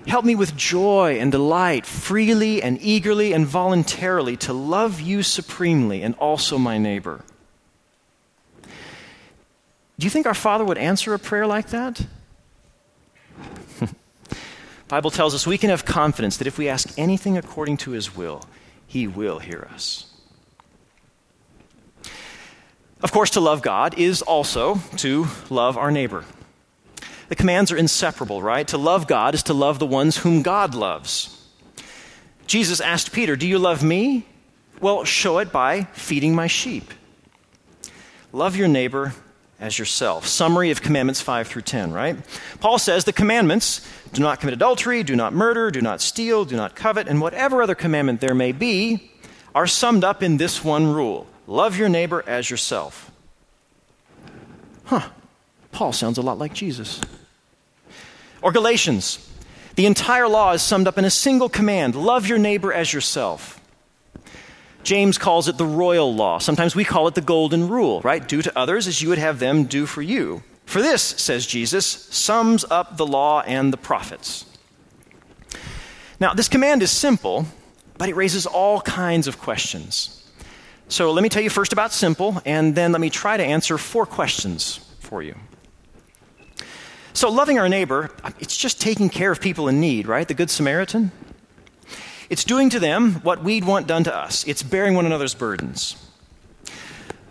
Help 0.08 0.24
me 0.24 0.36
with 0.36 0.56
joy 0.56 1.18
and 1.20 1.32
delight, 1.32 1.86
freely 1.86 2.62
and 2.62 2.80
eagerly 2.82 3.34
and 3.34 3.46
voluntarily, 3.46 4.38
to 4.38 4.54
love 4.54 5.02
you 5.02 5.24
supremely 5.24 6.02
and 6.02 6.16
also 6.16 6.58
my 6.58 6.78
neighbor. 6.78 7.24
Do 8.64 10.06
you 10.06 10.10
think 10.10 10.26
our 10.26 10.34
Father 10.34 10.64
would 10.64 10.78
answer 10.78 11.14
a 11.14 11.20
prayer 11.20 11.46
like 11.46 11.70
that? 11.70 12.06
Bible 14.90 15.12
tells 15.12 15.36
us 15.36 15.46
we 15.46 15.60
can 15.60 15.70
have 15.70 15.86
confidence 15.86 16.38
that 16.38 16.48
if 16.48 16.58
we 16.58 16.68
ask 16.68 16.92
anything 16.98 17.38
according 17.38 17.78
to 17.78 17.92
his 17.92 18.16
will, 18.16 18.44
he 18.88 19.08
will 19.08 19.38
hear 19.38 19.68
us. 19.72 20.12
Of 23.04 23.12
course, 23.12 23.30
to 23.32 23.40
love 23.40 23.62
God 23.62 24.00
is 24.00 24.24
also 24.24 24.82
to 24.98 25.28
love 25.52 25.78
our 25.78 25.92
neighbor. 25.92 26.26
The 27.28 27.36
commands 27.36 27.72
are 27.72 27.78
inseparable, 27.78 28.42
right? 28.42 28.68
To 28.70 28.80
love 28.80 29.06
God 29.06 29.36
is 29.36 29.44
to 29.44 29.54
love 29.54 29.78
the 29.78 29.86
ones 29.86 30.18
whom 30.18 30.42
God 30.42 30.74
loves. 30.74 31.48
Jesus 32.48 32.82
asked 32.82 33.12
Peter, 33.12 33.36
Do 33.36 33.48
you 33.48 33.60
love 33.60 33.84
me? 33.84 34.26
Well, 34.82 35.04
show 35.04 35.38
it 35.38 35.52
by 35.52 35.84
feeding 35.94 36.34
my 36.34 36.48
sheep. 36.48 36.92
Love 38.34 38.56
your 38.56 38.68
neighbor 38.68 39.14
as 39.60 39.78
yourself. 39.78 40.26
Summary 40.26 40.72
of 40.72 40.82
commandments 40.82 41.22
5 41.22 41.48
through 41.48 41.64
10, 41.64 41.92
right? 41.92 42.18
Paul 42.60 42.80
says 42.80 43.04
the 43.04 43.14
commandments 43.14 43.86
do 44.14 44.22
not 44.22 44.40
commit 44.40 44.54
adultery, 44.54 45.04
do 45.04 45.16
not 45.16 45.34
murder, 45.34 45.70
do 45.70 45.82
not 45.82 46.02
steal, 46.02 46.46
do 46.46 46.56
not 46.56 46.76
covet, 46.76 47.08
and 47.08 47.22
whatever 47.22 47.62
other 47.62 47.76
commandment 47.76 48.22
there 48.22 48.36
may 48.36 48.52
be 48.52 49.12
are 49.54 49.68
summed 49.68 50.04
up 50.04 50.24
in 50.24 50.38
this 50.38 50.64
one 50.64 50.88
rule 50.88 51.28
love 51.48 51.78
your 51.78 51.90
neighbor 51.90 52.24
as 52.28 52.50
yourself. 52.50 53.12
Huh. 54.86 55.10
Paul 55.72 55.94
sounds 55.94 56.18
a 56.18 56.22
lot 56.22 56.38
like 56.38 56.54
Jesus. 56.54 57.02
Or 58.42 58.52
Galatians. 58.52 59.26
The 59.76 59.86
entire 59.86 60.28
law 60.28 60.54
is 60.54 60.62
summed 60.62 60.88
up 60.88 60.98
in 60.98 61.06
a 61.06 61.10
single 61.10 61.50
command 61.50 61.96
love 61.96 62.28
your 62.28 62.38
neighbor 62.38 62.74
as 62.74 62.94
yourself. 62.94 63.59
James 64.90 65.20
calls 65.20 65.48
it 65.48 65.60
the 65.60 65.68
royal 65.68 66.16
law. 66.16 66.40
Sometimes 66.40 66.76
we 66.76 66.84
call 66.84 67.08
it 67.08 67.14
the 67.14 67.22
golden 67.22 67.68
rule, 67.68 68.02
right? 68.02 68.28
Do 68.28 68.42
to 68.42 68.58
others 68.58 68.88
as 68.88 69.04
you 69.04 69.10
would 69.10 69.20
have 69.20 69.38
them 69.38 69.66
do 69.66 69.86
for 69.86 70.02
you. 70.02 70.42
For 70.66 70.82
this, 70.82 71.04
says 71.04 71.46
Jesus, 71.46 71.86
sums 71.86 72.66
up 72.72 72.98
the 72.98 73.06
law 73.06 73.42
and 73.42 73.72
the 73.72 73.78
prophets. 73.78 74.46
Now, 76.20 76.34
this 76.34 76.48
command 76.48 76.82
is 76.82 76.90
simple, 76.90 77.46
but 78.00 78.10
it 78.10 78.16
raises 78.16 78.48
all 78.48 78.82
kinds 78.82 79.28
of 79.28 79.38
questions. 79.38 80.28
So 80.88 81.12
let 81.12 81.22
me 81.22 81.30
tell 81.30 81.44
you 81.44 81.52
first 81.52 81.72
about 81.72 81.92
simple, 81.92 82.42
and 82.44 82.74
then 82.74 82.92
let 82.92 83.00
me 83.00 83.12
try 83.12 83.38
to 83.38 83.44
answer 83.44 83.78
four 83.78 84.08
questions 84.08 84.80
for 85.02 85.22
you. 85.22 85.36
So, 87.14 87.30
loving 87.30 87.60
our 87.60 87.70
neighbor, 87.70 88.10
it's 88.40 88.58
just 88.58 88.82
taking 88.82 89.10
care 89.10 89.32
of 89.32 89.40
people 89.40 89.68
in 89.68 89.80
need, 89.80 90.08
right? 90.08 90.28
The 90.28 90.34
Good 90.34 90.50
Samaritan. 90.50 91.12
It's 92.30 92.44
doing 92.44 92.70
to 92.70 92.80
them 92.80 93.16
what 93.16 93.44
we'd 93.44 93.66
want 93.66 93.88
done 93.88 94.04
to 94.04 94.16
us, 94.16 94.46
it's 94.48 94.62
bearing 94.62 94.94
one 94.94 95.06
another's 95.06 95.34
burdens. 95.34 95.96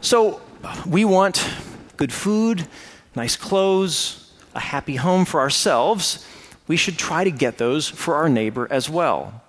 So 0.00 0.40
we 0.86 1.04
want 1.04 1.48
good 1.96 2.12
food, 2.12 2.66
nice 3.14 3.36
clothes, 3.36 4.32
a 4.54 4.60
happy 4.60 4.96
home 4.96 5.24
for 5.24 5.40
ourselves. 5.40 6.26
We 6.66 6.76
should 6.76 6.98
try 6.98 7.24
to 7.24 7.30
get 7.30 7.58
those 7.58 7.88
for 7.88 8.16
our 8.16 8.28
neighbor 8.28 8.66
as 8.70 8.90
well. 8.90 9.42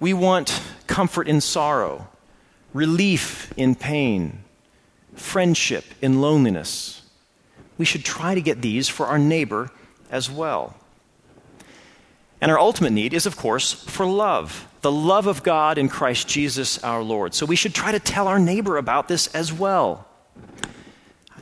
We 0.00 0.12
want 0.12 0.60
comfort 0.86 1.28
in 1.28 1.40
sorrow, 1.40 2.08
relief 2.72 3.52
in 3.56 3.74
pain, 3.74 4.42
friendship 5.14 5.84
in 6.02 6.20
loneliness. 6.20 7.02
We 7.78 7.84
should 7.84 8.04
try 8.04 8.34
to 8.34 8.40
get 8.40 8.60
these 8.60 8.88
for 8.88 9.06
our 9.06 9.18
neighbor 9.18 9.70
as 10.10 10.30
well. 10.30 10.79
And 12.40 12.50
our 12.50 12.58
ultimate 12.58 12.92
need 12.92 13.12
is, 13.12 13.26
of 13.26 13.36
course, 13.36 13.72
for 13.72 14.06
love 14.06 14.66
the 14.80 14.92
love 14.92 15.26
of 15.26 15.42
God 15.42 15.78
in 15.78 15.88
Christ 15.88 16.26
Jesus 16.28 16.82
our 16.82 17.02
Lord. 17.02 17.34
So 17.34 17.44
we 17.46 17.56
should 17.56 17.74
try 17.74 17.92
to 17.92 18.00
tell 18.00 18.28
our 18.28 18.38
neighbor 18.38 18.76
about 18.76 19.08
this 19.08 19.26
as 19.28 19.52
well. 19.52 20.06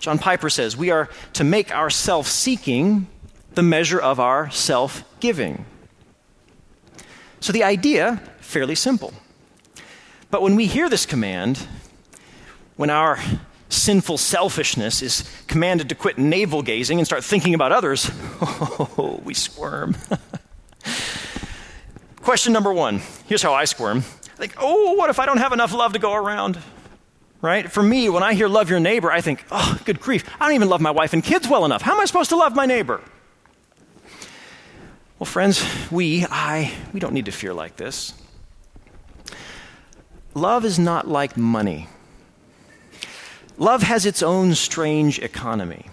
John 0.01 0.19
Piper 0.19 0.51
says 0.51 0.77
we 0.77 0.91
are 0.91 1.09
to 1.35 1.45
make 1.45 1.75
our 1.75 1.91
self 1.91 2.27
seeking 2.27 3.07
the 3.55 3.63
measure 3.63 4.01
of 4.01 4.21
our 4.21 4.51
self 4.51 5.05
giving. 5.21 5.65
So 7.41 7.53
the 7.53 7.65
idea, 7.65 8.21
fairly 8.41 8.75
simple. 8.75 9.13
But 10.31 10.43
when 10.43 10.57
we 10.57 10.67
hear 10.67 10.89
this 10.89 11.07
command, 11.07 11.67
when 12.77 12.91
our 12.91 13.19
sinful 13.69 14.19
selfishness 14.19 15.03
is 15.03 15.29
commanded 15.47 15.89
to 15.91 15.95
quit 15.95 16.19
navel 16.19 16.63
gazing 16.63 16.99
and 16.99 17.07
start 17.07 17.25
thinking 17.25 17.55
about 17.55 17.73
others, 17.73 18.11
oh, 18.41 19.21
we 19.25 19.35
squirm. 19.35 19.97
Question 22.29 22.53
number 22.53 22.75
one 22.75 23.01
here's 23.27 23.43
how 23.43 23.55
I 23.55 23.65
squirm. 23.65 24.05
Like, 24.39 24.55
oh, 24.59 24.93
what 24.93 25.09
if 25.09 25.19
I 25.19 25.25
don't 25.25 25.39
have 25.39 25.55
enough 25.55 25.73
love 25.73 25.95
to 25.95 25.99
go 25.99 26.13
around? 26.13 26.59
Right? 27.41 27.73
For 27.73 27.83
me, 27.83 28.11
when 28.11 28.23
I 28.23 28.35
hear 28.35 28.49
love 28.49 28.69
your 28.69 28.81
neighbor, 28.81 29.11
I 29.11 29.23
think, 29.23 29.47
oh, 29.51 29.81
good 29.87 29.99
grief, 29.99 30.29
I 30.39 30.45
don't 30.45 30.55
even 30.55 30.69
love 30.69 30.83
my 30.83 30.91
wife 30.91 31.15
and 31.15 31.25
kids 31.25 31.49
well 31.49 31.65
enough. 31.65 31.81
How 31.81 31.95
am 31.95 32.01
I 32.01 32.05
supposed 32.05 32.29
to 32.29 32.37
love 32.37 32.55
my 32.55 32.67
neighbor? 32.67 33.01
Well, 35.19 35.25
friends, 35.25 35.65
we, 35.91 36.27
I, 36.29 36.71
we 36.93 37.01
don't 37.01 37.15
need 37.15 37.25
to 37.25 37.33
fear 37.33 37.55
like 37.55 37.77
this. 37.77 38.13
Love 40.35 40.67
is 40.67 40.79
not 40.79 41.09
like 41.09 41.39
money. 41.39 41.89
Love 43.57 43.83
has 43.83 44.05
its 44.05 44.23
own 44.23 44.55
strange 44.55 45.19
economy. 45.19 45.87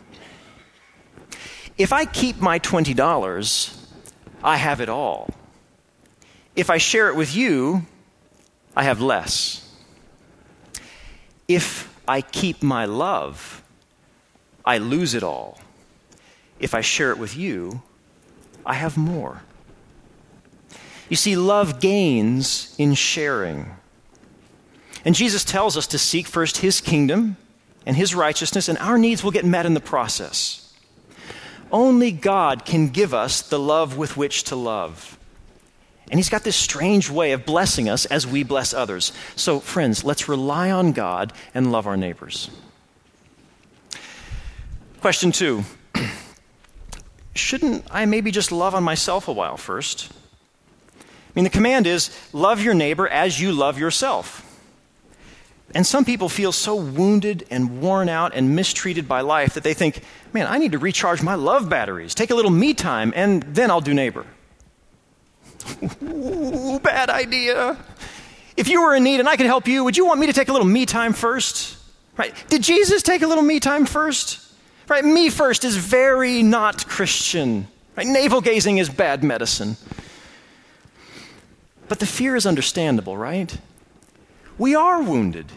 If 1.77 1.93
I 1.93 2.03
keep 2.03 2.41
my 2.41 2.59
$20, 2.59 3.87
I 4.43 4.57
have 4.57 4.81
it 4.81 4.89
all. 4.89 5.29
If 6.55 6.69
I 6.69 6.77
share 6.77 7.09
it 7.09 7.15
with 7.15 7.35
you, 7.35 7.85
I 8.75 8.83
have 8.83 9.01
less. 9.01 9.61
If 11.47 11.93
I 12.07 12.21
keep 12.21 12.63
my 12.63 12.85
love, 12.85 13.63
I 14.63 14.77
lose 14.77 15.13
it 15.13 15.23
all. 15.23 15.59
If 16.59 16.73
I 16.73 16.81
share 16.81 17.11
it 17.11 17.17
with 17.17 17.35
you, 17.35 17.81
I 18.65 18.75
have 18.75 18.97
more. 18.97 19.41
You 21.09 21.15
see, 21.15 21.35
love 21.35 21.79
gains 21.79 22.73
in 22.77 22.95
sharing. 22.95 23.71
And 25.03 25.13
Jesus 25.13 25.43
tells 25.43 25.77
us 25.77 25.85
to 25.87 25.99
seek 25.99 26.25
first 26.25 26.57
his 26.57 26.81
kingdom 26.81 27.37
and 27.85 27.95
his 27.95 28.15
righteousness, 28.15 28.67
and 28.67 28.77
our 28.79 28.97
needs 28.97 29.23
will 29.23 29.31
get 29.31 29.45
met 29.45 29.67
in 29.67 29.75
the 29.75 29.79
process. 29.79 30.73
Only 31.71 32.11
God 32.11 32.65
can 32.65 32.89
give 32.89 33.13
us 33.13 33.41
the 33.41 33.59
love 33.59 33.97
with 33.97 34.17
which 34.17 34.45
to 34.45 34.55
love. 34.55 35.14
And 36.11 36.19
he's 36.19 36.29
got 36.29 36.43
this 36.43 36.55
strange 36.55 37.09
way 37.09 37.31
of 37.31 37.45
blessing 37.45 37.89
us 37.89 38.05
as 38.05 38.27
we 38.27 38.43
bless 38.43 38.73
others. 38.73 39.11
So, 39.35 39.59
friends, 39.59 40.03
let's 40.03 40.29
rely 40.29 40.69
on 40.69 40.91
God 40.91 41.33
and 41.53 41.71
love 41.71 41.87
our 41.87 41.97
neighbors. 41.97 42.49
Question 45.01 45.31
two 45.31 45.63
Shouldn't 47.35 47.85
I 47.89 48.05
maybe 48.05 48.31
just 48.31 48.51
love 48.51 48.75
on 48.75 48.83
myself 48.83 49.27
a 49.27 49.33
while 49.33 49.57
first? 49.57 50.11
I 50.99 51.03
mean, 51.35 51.43
the 51.43 51.49
command 51.49 51.85
is 51.85 52.11
love 52.33 52.61
your 52.61 52.73
neighbor 52.73 53.07
as 53.07 53.41
you 53.41 53.51
love 53.51 53.77
yourself. 53.77 54.41
And 55.73 55.85
some 55.85 56.05
people 56.05 56.29
feel 56.29 56.51
so 56.51 56.75
wounded 56.75 57.45
and 57.49 57.81
worn 57.81 58.07
out 58.07 58.33
and 58.33 58.55
mistreated 58.55 59.07
by 59.07 59.21
life 59.21 59.55
that 59.55 59.63
they 59.63 59.73
think, 59.73 60.01
man, 60.31 60.47
I 60.47 60.59
need 60.59 60.71
to 60.71 60.79
recharge 60.79 61.21
my 61.21 61.35
love 61.35 61.67
batteries, 61.67 62.15
take 62.15 62.29
a 62.29 62.35
little 62.35 62.51
me 62.51 62.73
time, 62.73 63.11
and 63.15 63.43
then 63.43 63.71
I'll 63.71 63.81
do 63.81 63.93
neighbor. 63.93 64.25
Ooh, 66.03 66.79
bad 66.83 67.09
idea. 67.09 67.77
If 68.57 68.67
you 68.69 68.81
were 68.81 68.95
in 68.95 69.03
need 69.03 69.19
and 69.19 69.27
I 69.27 69.35
could 69.35 69.45
help 69.45 69.67
you, 69.67 69.83
would 69.83 69.97
you 69.97 70.05
want 70.05 70.19
me 70.19 70.27
to 70.27 70.33
take 70.33 70.47
a 70.47 70.51
little 70.51 70.67
me 70.67 70.85
time 70.85 71.13
first? 71.13 71.77
Right? 72.17 72.33
Did 72.47 72.63
Jesus 72.63 73.03
take 73.03 73.21
a 73.21 73.27
little 73.27 73.43
me 73.43 73.59
time 73.59 73.85
first? 73.85 74.41
Right? 74.87 75.03
Me 75.03 75.29
first 75.29 75.65
is 75.65 75.75
very 75.75 76.43
not 76.43 76.87
Christian. 76.87 77.67
Right? 77.97 78.07
Navel 78.07 78.41
gazing 78.41 78.77
is 78.77 78.89
bad 78.89 79.23
medicine. 79.23 79.77
But 81.87 81.99
the 81.99 82.05
fear 82.05 82.35
is 82.35 82.45
understandable, 82.45 83.17
right? 83.17 83.57
We 84.57 84.75
are 84.75 85.01
wounded. 85.01 85.51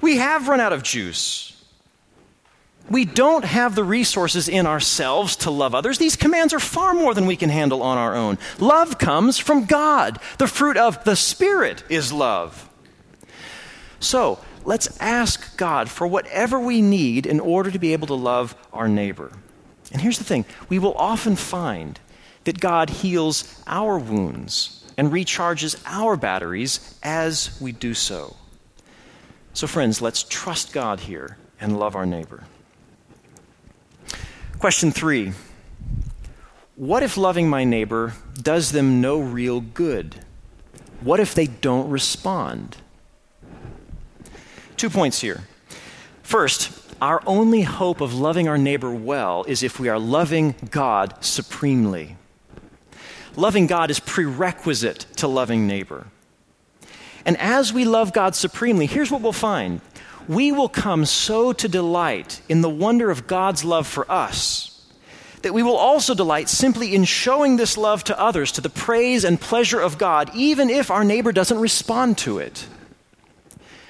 We 0.00 0.16
have 0.16 0.48
run 0.48 0.60
out 0.60 0.72
of 0.72 0.82
juice. 0.82 1.53
We 2.90 3.06
don't 3.06 3.44
have 3.44 3.74
the 3.74 3.84
resources 3.84 4.48
in 4.48 4.66
ourselves 4.66 5.36
to 5.36 5.50
love 5.50 5.74
others. 5.74 5.96
These 5.96 6.16
commands 6.16 6.52
are 6.52 6.60
far 6.60 6.92
more 6.92 7.14
than 7.14 7.26
we 7.26 7.36
can 7.36 7.48
handle 7.48 7.82
on 7.82 7.96
our 7.96 8.14
own. 8.14 8.38
Love 8.58 8.98
comes 8.98 9.38
from 9.38 9.64
God. 9.64 10.18
The 10.38 10.46
fruit 10.46 10.76
of 10.76 11.02
the 11.04 11.16
Spirit 11.16 11.82
is 11.88 12.12
love. 12.12 12.68
So, 14.00 14.38
let's 14.66 15.00
ask 15.00 15.56
God 15.56 15.88
for 15.88 16.06
whatever 16.06 16.60
we 16.60 16.82
need 16.82 17.24
in 17.24 17.40
order 17.40 17.70
to 17.70 17.78
be 17.78 17.94
able 17.94 18.06
to 18.08 18.14
love 18.14 18.54
our 18.70 18.86
neighbor. 18.86 19.32
And 19.90 20.02
here's 20.02 20.18
the 20.18 20.24
thing 20.24 20.44
we 20.68 20.78
will 20.78 20.94
often 20.94 21.36
find 21.36 21.98
that 22.44 22.60
God 22.60 22.90
heals 22.90 23.62
our 23.66 23.98
wounds 23.98 24.84
and 24.98 25.10
recharges 25.10 25.82
our 25.86 26.16
batteries 26.16 26.98
as 27.02 27.58
we 27.62 27.72
do 27.72 27.94
so. 27.94 28.36
So, 29.54 29.66
friends, 29.66 30.02
let's 30.02 30.22
trust 30.22 30.74
God 30.74 31.00
here 31.00 31.38
and 31.58 31.78
love 31.78 31.96
our 31.96 32.04
neighbor. 32.04 32.44
Question 34.64 34.92
three 34.92 35.34
What 36.74 37.02
if 37.02 37.18
loving 37.18 37.50
my 37.50 37.64
neighbor 37.64 38.14
does 38.32 38.72
them 38.72 39.02
no 39.02 39.20
real 39.20 39.60
good? 39.60 40.16
What 41.02 41.20
if 41.20 41.34
they 41.34 41.48
don't 41.48 41.90
respond? 41.90 42.78
Two 44.78 44.88
points 44.88 45.20
here. 45.20 45.42
First, 46.22 46.72
our 47.02 47.22
only 47.26 47.60
hope 47.60 48.00
of 48.00 48.14
loving 48.14 48.48
our 48.48 48.56
neighbor 48.56 48.90
well 48.90 49.44
is 49.46 49.62
if 49.62 49.78
we 49.78 49.90
are 49.90 49.98
loving 49.98 50.54
God 50.70 51.22
supremely. 51.22 52.16
Loving 53.36 53.66
God 53.66 53.90
is 53.90 54.00
prerequisite 54.00 55.00
to 55.16 55.28
loving 55.28 55.66
neighbor. 55.66 56.06
And 57.26 57.36
as 57.36 57.70
we 57.70 57.84
love 57.84 58.14
God 58.14 58.34
supremely, 58.34 58.86
here's 58.86 59.10
what 59.10 59.20
we'll 59.20 59.32
find 59.32 59.82
we 60.28 60.52
will 60.52 60.68
come 60.68 61.04
so 61.04 61.52
to 61.52 61.68
delight 61.68 62.40
in 62.48 62.60
the 62.60 62.70
wonder 62.70 63.10
of 63.10 63.26
God's 63.26 63.64
love 63.64 63.86
for 63.86 64.10
us 64.10 64.74
that 65.44 65.54
we 65.54 65.62
will 65.62 65.76
also 65.76 66.14
delight 66.14 66.48
simply 66.48 66.94
in 66.94 67.04
showing 67.04 67.56
this 67.56 67.76
love 67.76 68.02
to 68.02 68.18
others 68.18 68.50
to 68.52 68.60
the 68.62 68.70
praise 68.70 69.24
and 69.24 69.38
pleasure 69.38 69.78
of 69.78 69.98
God, 69.98 70.30
even 70.34 70.70
if 70.70 70.90
our 70.90 71.04
neighbor 71.04 71.32
doesn't 71.32 71.60
respond 71.60 72.16
to 72.18 72.38
it. 72.38 72.66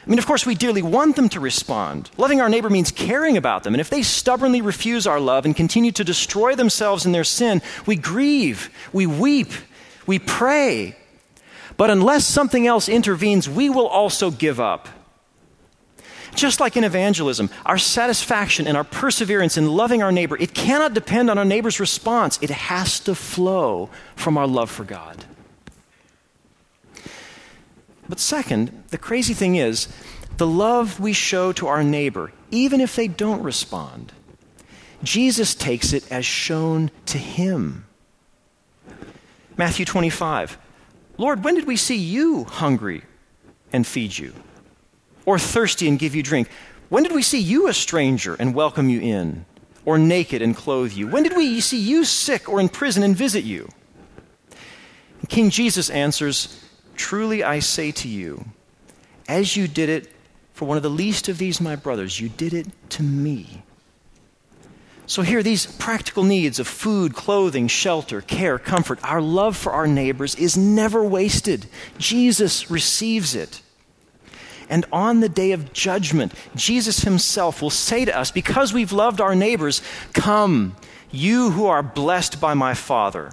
I 0.04 0.10
mean, 0.10 0.18
of 0.18 0.26
course, 0.26 0.44
we 0.44 0.54
dearly 0.54 0.82
want 0.82 1.16
them 1.16 1.30
to 1.30 1.40
respond. 1.40 2.10
Loving 2.18 2.40
our 2.40 2.48
neighbor 2.50 2.68
means 2.68 2.90
caring 2.90 3.38
about 3.38 3.62
them. 3.62 3.72
And 3.72 3.80
if 3.80 3.88
they 3.88 4.02
stubbornly 4.02 4.60
refuse 4.60 5.06
our 5.06 5.20
love 5.20 5.46
and 5.46 5.56
continue 5.56 5.92
to 5.92 6.04
destroy 6.04 6.54
themselves 6.56 7.06
in 7.06 7.12
their 7.12 7.24
sin, 7.24 7.62
we 7.86 7.96
grieve, 7.96 8.68
we 8.92 9.06
weep, 9.06 9.52
we 10.06 10.18
pray. 10.18 10.96
But 11.76 11.88
unless 11.88 12.26
something 12.26 12.66
else 12.66 12.88
intervenes, 12.88 13.48
we 13.48 13.70
will 13.70 13.86
also 13.86 14.30
give 14.30 14.60
up. 14.60 14.88
Just 16.34 16.60
like 16.60 16.76
in 16.76 16.84
evangelism, 16.84 17.50
our 17.64 17.78
satisfaction 17.78 18.66
and 18.66 18.76
our 18.76 18.84
perseverance 18.84 19.56
in 19.56 19.68
loving 19.68 20.02
our 20.02 20.12
neighbor, 20.12 20.36
it 20.38 20.54
cannot 20.54 20.94
depend 20.94 21.30
on 21.30 21.38
our 21.38 21.44
neighbor's 21.44 21.78
response. 21.78 22.38
It 22.42 22.50
has 22.50 22.98
to 23.00 23.14
flow 23.14 23.90
from 24.16 24.36
our 24.36 24.46
love 24.46 24.70
for 24.70 24.84
God. 24.84 25.24
But 28.08 28.20
second, 28.20 28.84
the 28.88 28.98
crazy 28.98 29.34
thing 29.34 29.56
is, 29.56 29.88
the 30.36 30.46
love 30.46 30.98
we 30.98 31.12
show 31.12 31.52
to 31.52 31.68
our 31.68 31.84
neighbor, 31.84 32.32
even 32.50 32.80
if 32.80 32.96
they 32.96 33.08
don't 33.08 33.42
respond, 33.42 34.12
Jesus 35.02 35.54
takes 35.54 35.92
it 35.92 36.10
as 36.10 36.26
shown 36.26 36.90
to 37.06 37.18
him. 37.18 37.86
Matthew 39.56 39.84
25 39.84 40.58
Lord, 41.16 41.44
when 41.44 41.54
did 41.54 41.66
we 41.66 41.76
see 41.76 41.96
you 41.96 42.42
hungry 42.42 43.02
and 43.72 43.86
feed 43.86 44.18
you? 44.18 44.32
Or 45.26 45.38
thirsty 45.38 45.88
and 45.88 45.98
give 45.98 46.14
you 46.14 46.22
drink? 46.22 46.48
When 46.88 47.02
did 47.02 47.12
we 47.12 47.22
see 47.22 47.40
you 47.40 47.68
a 47.68 47.74
stranger 47.74 48.34
and 48.34 48.54
welcome 48.54 48.88
you 48.88 49.00
in? 49.00 49.46
Or 49.84 49.98
naked 49.98 50.40
and 50.40 50.56
clothe 50.56 50.92
you? 50.92 51.08
When 51.08 51.22
did 51.22 51.36
we 51.36 51.60
see 51.60 51.78
you 51.78 52.04
sick 52.04 52.48
or 52.48 52.60
in 52.60 52.68
prison 52.68 53.02
and 53.02 53.16
visit 53.16 53.44
you? 53.44 53.68
King 55.28 55.50
Jesus 55.50 55.90
answers, 55.90 56.60
Truly 56.96 57.42
I 57.42 57.58
say 57.58 57.90
to 57.92 58.08
you, 58.08 58.44
as 59.28 59.56
you 59.56 59.68
did 59.68 59.88
it 59.88 60.12
for 60.52 60.66
one 60.66 60.76
of 60.76 60.82
the 60.82 60.90
least 60.90 61.28
of 61.28 61.38
these 61.38 61.60
my 61.60 61.76
brothers, 61.76 62.20
you 62.20 62.28
did 62.28 62.54
it 62.54 62.68
to 62.90 63.02
me. 63.02 63.62
So, 65.06 65.20
here, 65.20 65.42
these 65.42 65.66
practical 65.66 66.24
needs 66.24 66.58
of 66.58 66.66
food, 66.66 67.14
clothing, 67.14 67.68
shelter, 67.68 68.22
care, 68.22 68.58
comfort, 68.58 68.98
our 69.02 69.20
love 69.20 69.54
for 69.54 69.72
our 69.72 69.86
neighbors 69.86 70.34
is 70.34 70.56
never 70.56 71.04
wasted. 71.04 71.66
Jesus 71.98 72.70
receives 72.70 73.34
it. 73.34 73.60
And 74.68 74.86
on 74.92 75.20
the 75.20 75.28
day 75.28 75.52
of 75.52 75.72
judgment, 75.72 76.32
Jesus 76.54 77.00
himself 77.00 77.60
will 77.60 77.70
say 77.70 78.04
to 78.04 78.16
us, 78.16 78.30
because 78.30 78.72
we've 78.72 78.92
loved 78.92 79.20
our 79.20 79.34
neighbors, 79.34 79.82
Come, 80.12 80.76
you 81.10 81.50
who 81.50 81.66
are 81.66 81.82
blessed 81.82 82.40
by 82.40 82.54
my 82.54 82.74
Father, 82.74 83.32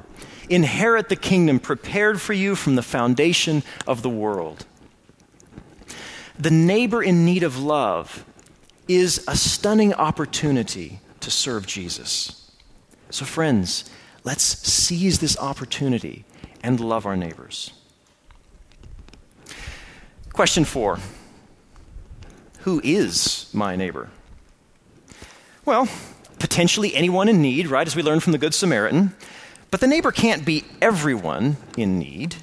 inherit 0.50 1.10
the 1.10 1.16
kingdom 1.16 1.60
prepared 1.60 2.22
for 2.22 2.34
you 2.34 2.56
from 2.56 2.76
the 2.76 2.84
foundation 2.84 3.64
of 3.88 4.02
the 4.02 4.10
world. 4.10 4.66
The 6.38 6.52
neighbor 6.52 7.02
in 7.02 7.26
need 7.26 7.44
of 7.44 7.58
love 7.62 8.26
is 8.88 9.24
a 9.28 9.36
stunning 9.36 9.94
opportunity 9.94 11.00
to 11.22 11.32
serve 11.32 11.66
Jesus. 11.66 12.52
So, 13.10 13.26
friends, 13.26 13.90
let's 14.24 14.44
seize 14.44 15.20
this 15.20 15.38
opportunity 15.38 16.26
and 16.64 16.80
love 16.80 17.06
our 17.06 17.16
neighbors. 17.16 17.72
Question 20.34 20.66
four 20.66 21.00
who 22.62 22.82
is 22.84 23.50
my 23.54 23.76
neighbor? 23.76 24.10
Well, 25.66 25.88
potentially 26.40 26.96
anyone 26.96 27.30
in 27.30 27.42
need, 27.42 27.68
right, 27.68 27.86
as 27.86 27.96
we 27.96 28.04
learned 28.04 28.24
from 28.24 28.32
the 28.32 28.38
Good 28.38 28.54
Samaritan. 28.54 29.16
But 29.70 29.80
the 29.80 29.88
neighbor 29.88 30.12
can't 30.12 30.46
be 30.46 30.66
everyone 30.82 31.58
in 31.78 31.98
need. 31.98 32.36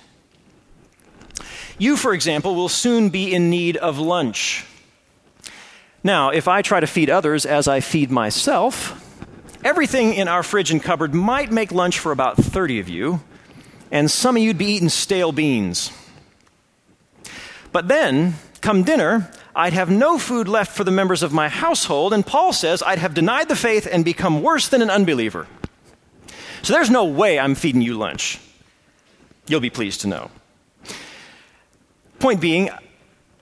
You, 1.78 1.96
for 1.96 2.12
example, 2.12 2.54
will 2.54 2.68
soon 2.68 3.10
be 3.10 3.32
in 3.34 3.50
need 3.50 3.76
of 3.76 3.98
lunch. 3.98 4.64
Now, 6.02 6.30
if 6.30 6.48
I 6.48 6.62
try 6.62 6.80
to 6.80 6.86
feed 6.86 7.10
others 7.10 7.44
as 7.44 7.68
I 7.68 7.80
feed 7.80 8.10
myself, 8.10 9.04
everything 9.64 10.14
in 10.14 10.26
our 10.26 10.42
fridge 10.42 10.70
and 10.70 10.82
cupboard 10.82 11.14
might 11.14 11.52
make 11.52 11.70
lunch 11.70 11.98
for 11.98 12.12
about 12.12 12.36
30 12.36 12.80
of 12.80 12.88
you, 12.88 13.20
and 13.90 14.10
some 14.10 14.36
of 14.36 14.42
you'd 14.42 14.58
be 14.58 14.72
eating 14.72 14.88
stale 14.88 15.32
beans. 15.32 15.90
But 17.72 17.88
then, 17.88 18.34
come 18.60 18.82
dinner, 18.82 19.30
I'd 19.58 19.72
have 19.72 19.90
no 19.90 20.18
food 20.18 20.46
left 20.46 20.76
for 20.76 20.84
the 20.84 20.92
members 20.92 21.24
of 21.24 21.32
my 21.32 21.48
household, 21.48 22.12
and 22.12 22.24
Paul 22.24 22.52
says 22.52 22.80
I'd 22.80 23.00
have 23.00 23.12
denied 23.12 23.48
the 23.48 23.56
faith 23.56 23.88
and 23.90 24.04
become 24.04 24.40
worse 24.40 24.68
than 24.68 24.82
an 24.82 24.88
unbeliever. 24.88 25.48
So 26.62 26.72
there's 26.72 26.90
no 26.90 27.04
way 27.04 27.40
I'm 27.40 27.56
feeding 27.56 27.82
you 27.82 27.94
lunch. 27.94 28.38
You'll 29.48 29.58
be 29.58 29.68
pleased 29.68 30.02
to 30.02 30.06
know. 30.06 30.30
Point 32.20 32.40
being, 32.40 32.70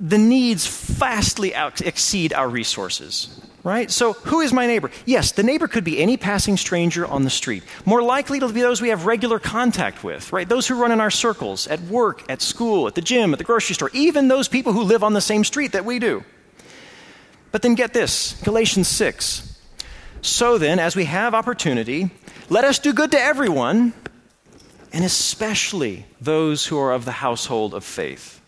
the 0.01 0.17
needs 0.17 0.67
vastly 0.67 1.53
exceed 1.53 2.33
our 2.33 2.49
resources. 2.49 3.46
Right? 3.67 3.91
So, 3.91 4.13
who 4.13 4.43
is 4.43 4.53
my 4.53 4.69
neighbor? 4.69 4.93
Yes, 5.07 5.33
the 5.33 5.43
neighbor 5.43 5.67
could 5.67 5.83
be 5.83 5.99
any 5.99 6.17
passing 6.17 6.57
stranger 6.57 7.05
on 7.05 7.25
the 7.25 7.31
street. 7.31 7.65
More 7.85 8.01
likely, 8.01 8.37
it'll 8.37 8.53
be 8.53 8.61
those 8.61 8.81
we 8.81 8.91
have 8.91 9.07
regular 9.07 9.41
contact 9.41 10.05
with, 10.05 10.33
right? 10.33 10.49
Those 10.49 10.69
who 10.69 10.81
run 10.81 10.93
in 10.93 11.01
our 11.01 11.11
circles, 11.11 11.67
at 11.67 11.81
work, 11.81 12.23
at 12.31 12.41
school, 12.41 12.87
at 12.87 12.95
the 12.95 13.01
gym, 13.01 13.33
at 13.33 13.39
the 13.39 13.45
grocery 13.45 13.75
store, 13.75 13.91
even 13.93 14.29
those 14.29 14.47
people 14.47 14.73
who 14.73 14.83
live 14.83 15.03
on 15.03 15.15
the 15.15 15.21
same 15.21 15.43
street 15.43 15.73
that 15.73 15.85
we 15.85 15.99
do. 15.99 16.23
But 17.51 17.63
then 17.63 17.75
get 17.75 17.93
this 17.93 18.41
Galatians 18.45 18.87
6. 18.87 19.61
So 20.23 20.59
then, 20.59 20.79
as 20.79 20.95
we 20.95 21.07
have 21.07 21.35
opportunity, 21.35 22.11
let 22.49 22.65
us 22.65 22.79
do 22.79 22.93
good 22.93 23.11
to 23.11 23.21
everyone, 23.21 23.95
and 24.93 25.05
especially 25.05 26.07
those 26.21 26.67
who 26.67 26.79
are 26.79 26.93
of 26.93 27.05
the 27.05 27.11
household 27.11 27.75
of 27.75 27.83
faith. 27.83 28.41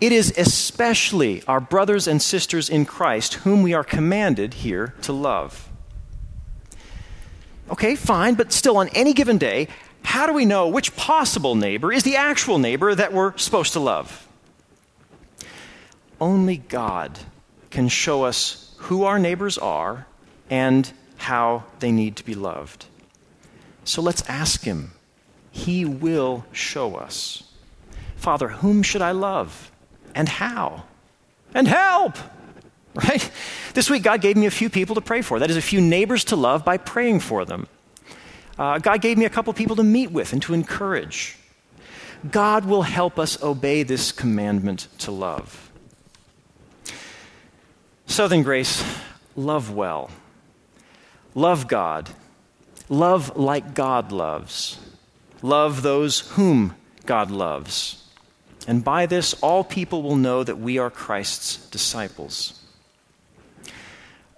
It 0.00 0.12
is 0.12 0.32
especially 0.36 1.42
our 1.44 1.60
brothers 1.60 2.06
and 2.06 2.20
sisters 2.20 2.68
in 2.68 2.84
Christ 2.84 3.34
whom 3.34 3.62
we 3.62 3.72
are 3.72 3.84
commanded 3.84 4.54
here 4.54 4.94
to 5.02 5.12
love. 5.12 5.68
Okay, 7.70 7.96
fine, 7.96 8.34
but 8.34 8.52
still, 8.52 8.76
on 8.76 8.88
any 8.90 9.12
given 9.12 9.38
day, 9.38 9.68
how 10.02 10.26
do 10.26 10.32
we 10.32 10.44
know 10.44 10.68
which 10.68 10.94
possible 10.96 11.56
neighbor 11.56 11.92
is 11.92 12.04
the 12.04 12.16
actual 12.16 12.58
neighbor 12.58 12.94
that 12.94 13.12
we're 13.12 13.36
supposed 13.38 13.72
to 13.72 13.80
love? 13.80 14.28
Only 16.20 16.58
God 16.58 17.18
can 17.70 17.88
show 17.88 18.22
us 18.22 18.74
who 18.78 19.04
our 19.04 19.18
neighbors 19.18 19.58
are 19.58 20.06
and 20.48 20.90
how 21.16 21.64
they 21.80 21.90
need 21.90 22.16
to 22.16 22.24
be 22.24 22.34
loved. 22.34 22.86
So 23.84 24.00
let's 24.00 24.22
ask 24.28 24.62
Him. 24.62 24.92
He 25.50 25.84
will 25.84 26.44
show 26.52 26.96
us. 26.96 27.42
Father, 28.14 28.48
whom 28.48 28.82
should 28.82 29.02
I 29.02 29.10
love? 29.10 29.72
And 30.16 30.28
how 30.28 30.82
and 31.54 31.68
help. 31.68 32.16
Right? 32.94 33.30
This 33.74 33.90
week, 33.90 34.02
God 34.02 34.22
gave 34.22 34.38
me 34.38 34.46
a 34.46 34.50
few 34.50 34.70
people 34.70 34.94
to 34.94 35.02
pray 35.02 35.20
for. 35.20 35.38
That 35.38 35.50
is, 35.50 35.56
a 35.58 35.62
few 35.62 35.82
neighbors 35.82 36.24
to 36.24 36.36
love 36.36 36.64
by 36.64 36.78
praying 36.78 37.20
for 37.20 37.44
them. 37.44 37.68
Uh, 38.58 38.78
God 38.78 39.02
gave 39.02 39.18
me 39.18 39.26
a 39.26 39.30
couple 39.30 39.52
people 39.52 39.76
to 39.76 39.82
meet 39.82 40.10
with 40.10 40.32
and 40.32 40.40
to 40.42 40.54
encourage. 40.54 41.36
God 42.30 42.64
will 42.64 42.82
help 42.82 43.18
us 43.18 43.42
obey 43.42 43.82
this 43.82 44.12
commandment 44.12 44.88
to 45.00 45.10
love. 45.10 45.70
Southern 48.06 48.42
Grace, 48.42 48.82
love 49.36 49.70
well. 49.70 50.10
Love 51.34 51.68
God. 51.68 52.08
Love 52.88 53.36
like 53.36 53.74
God 53.74 54.10
loves. 54.10 54.78
Love 55.42 55.82
those 55.82 56.20
whom 56.30 56.74
God 57.04 57.30
loves. 57.30 58.05
And 58.66 58.82
by 58.82 59.06
this, 59.06 59.34
all 59.34 59.62
people 59.62 60.02
will 60.02 60.16
know 60.16 60.42
that 60.42 60.58
we 60.58 60.78
are 60.78 60.90
Christ's 60.90 61.68
disciples. 61.70 62.60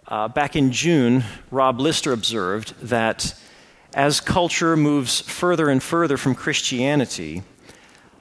Uh, 0.06 0.28
back 0.28 0.56
in 0.56 0.72
June, 0.72 1.24
Rob 1.50 1.80
Lister 1.80 2.12
observed 2.12 2.74
that 2.80 3.34
as 3.94 4.20
culture 4.20 4.76
moves 4.76 5.20
further 5.20 5.68
and 5.68 5.82
further 5.82 6.16
from 6.16 6.34
Christianity, 6.34 7.42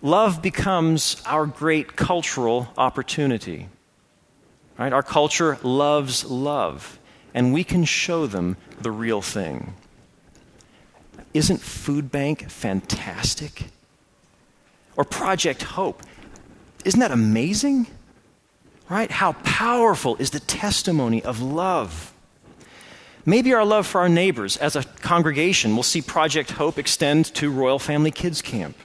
love 0.02 0.42
becomes 0.42 1.22
our 1.26 1.46
great 1.46 1.96
cultural 1.96 2.70
opportunity. 2.78 3.68
Right? 4.78 4.94
Our 4.94 5.04
culture 5.04 5.58
loves 5.64 6.24
love, 6.26 7.00
and 7.34 7.54
we 7.54 7.64
can 7.64 7.84
show 7.84 8.28
them 8.28 8.58
the 8.80 8.92
real 8.92 9.22
thing. 9.22 9.74
Isn't 11.34 11.62
Food 11.62 12.12
Bank 12.12 12.50
fantastic? 12.50 13.66
Or 14.98 15.06
Project 15.06 15.64
Hope. 15.64 16.02
Isn't 16.84 17.00
that 17.00 17.12
amazing? 17.12 17.88
Right? 18.90 19.12
How 19.12 19.34
powerful 19.44 20.16
is 20.18 20.32
the 20.32 20.40
testimony 20.40 21.24
of 21.24 21.42
love? 21.42 22.14
Maybe 23.26 23.54
our 23.54 23.66
love 23.66 23.86
for 23.86 24.00
our 24.00 24.10
neighbors 24.10 24.56
as 24.58 24.76
a 24.76 24.84
congregation 24.84 25.76
will 25.76 25.84
see 25.84 26.02
Project 26.02 26.52
Hope 26.52 26.78
extend 26.78 27.26
to 27.36 27.52
Royal 27.52 27.78
Family 27.80 28.12
Kids 28.12 28.42
Camp. 28.42 28.78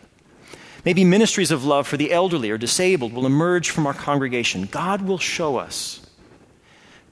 Maybe 0.85 1.05
ministries 1.05 1.53
of 1.53 1.65
love 1.65 1.87
for 1.87 1.97
the 1.97 2.13
elderly 2.13 2.51
or 2.51 2.59
disabled 2.59 3.13
will 3.13 3.25
emerge 3.25 3.71
from 3.71 3.87
our 3.87 3.95
congregation. 3.95 4.65
God 4.65 5.03
will 5.03 5.19
show 5.19 5.57
us. 5.57 6.05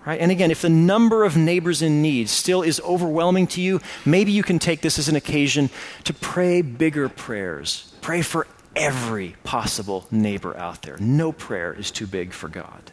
Right? 0.05 0.21
And 0.21 0.33
again, 0.33 0.51
if 0.51 0.63
the 0.63 0.69
number 0.69 1.25
of 1.25 1.37
neighbors 1.37 1.83
in 1.83 2.03
need 2.03 2.29
still 2.29 2.63
is 2.63 2.81
overwhelming 2.81 3.47
to 3.49 3.61
you, 3.61 3.81
maybe 4.05 4.33
you 4.33 4.43
can 4.43 4.59
take 4.59 4.81
this 4.81 4.99
as 4.99 5.09
an 5.09 5.15
occasion 5.15 5.71
to 6.05 6.13
pray 6.13 6.63
bigger 6.63 7.09
prayers. 7.09 7.93
Pray 8.01 8.23
for 8.23 8.49
every 8.77 9.37
possible 9.45 10.07
neighbor 10.11 10.57
out 10.57 10.83
there. 10.83 10.97
No 10.99 11.33
prayer 11.33 11.73
is 11.73 11.91
too 11.91 12.07
big 12.07 12.33
for 12.33 12.49
God. 12.49 12.93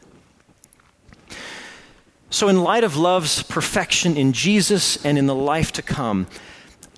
So, 2.30 2.50
in 2.50 2.62
light 2.62 2.84
of 2.84 2.98
love's 2.98 3.42
perfection 3.44 4.18
in 4.18 4.34
Jesus 4.34 5.04
and 5.06 5.18
in 5.18 5.28
the 5.28 5.36
life 5.36 5.72
to 5.74 5.82
come, 5.82 6.28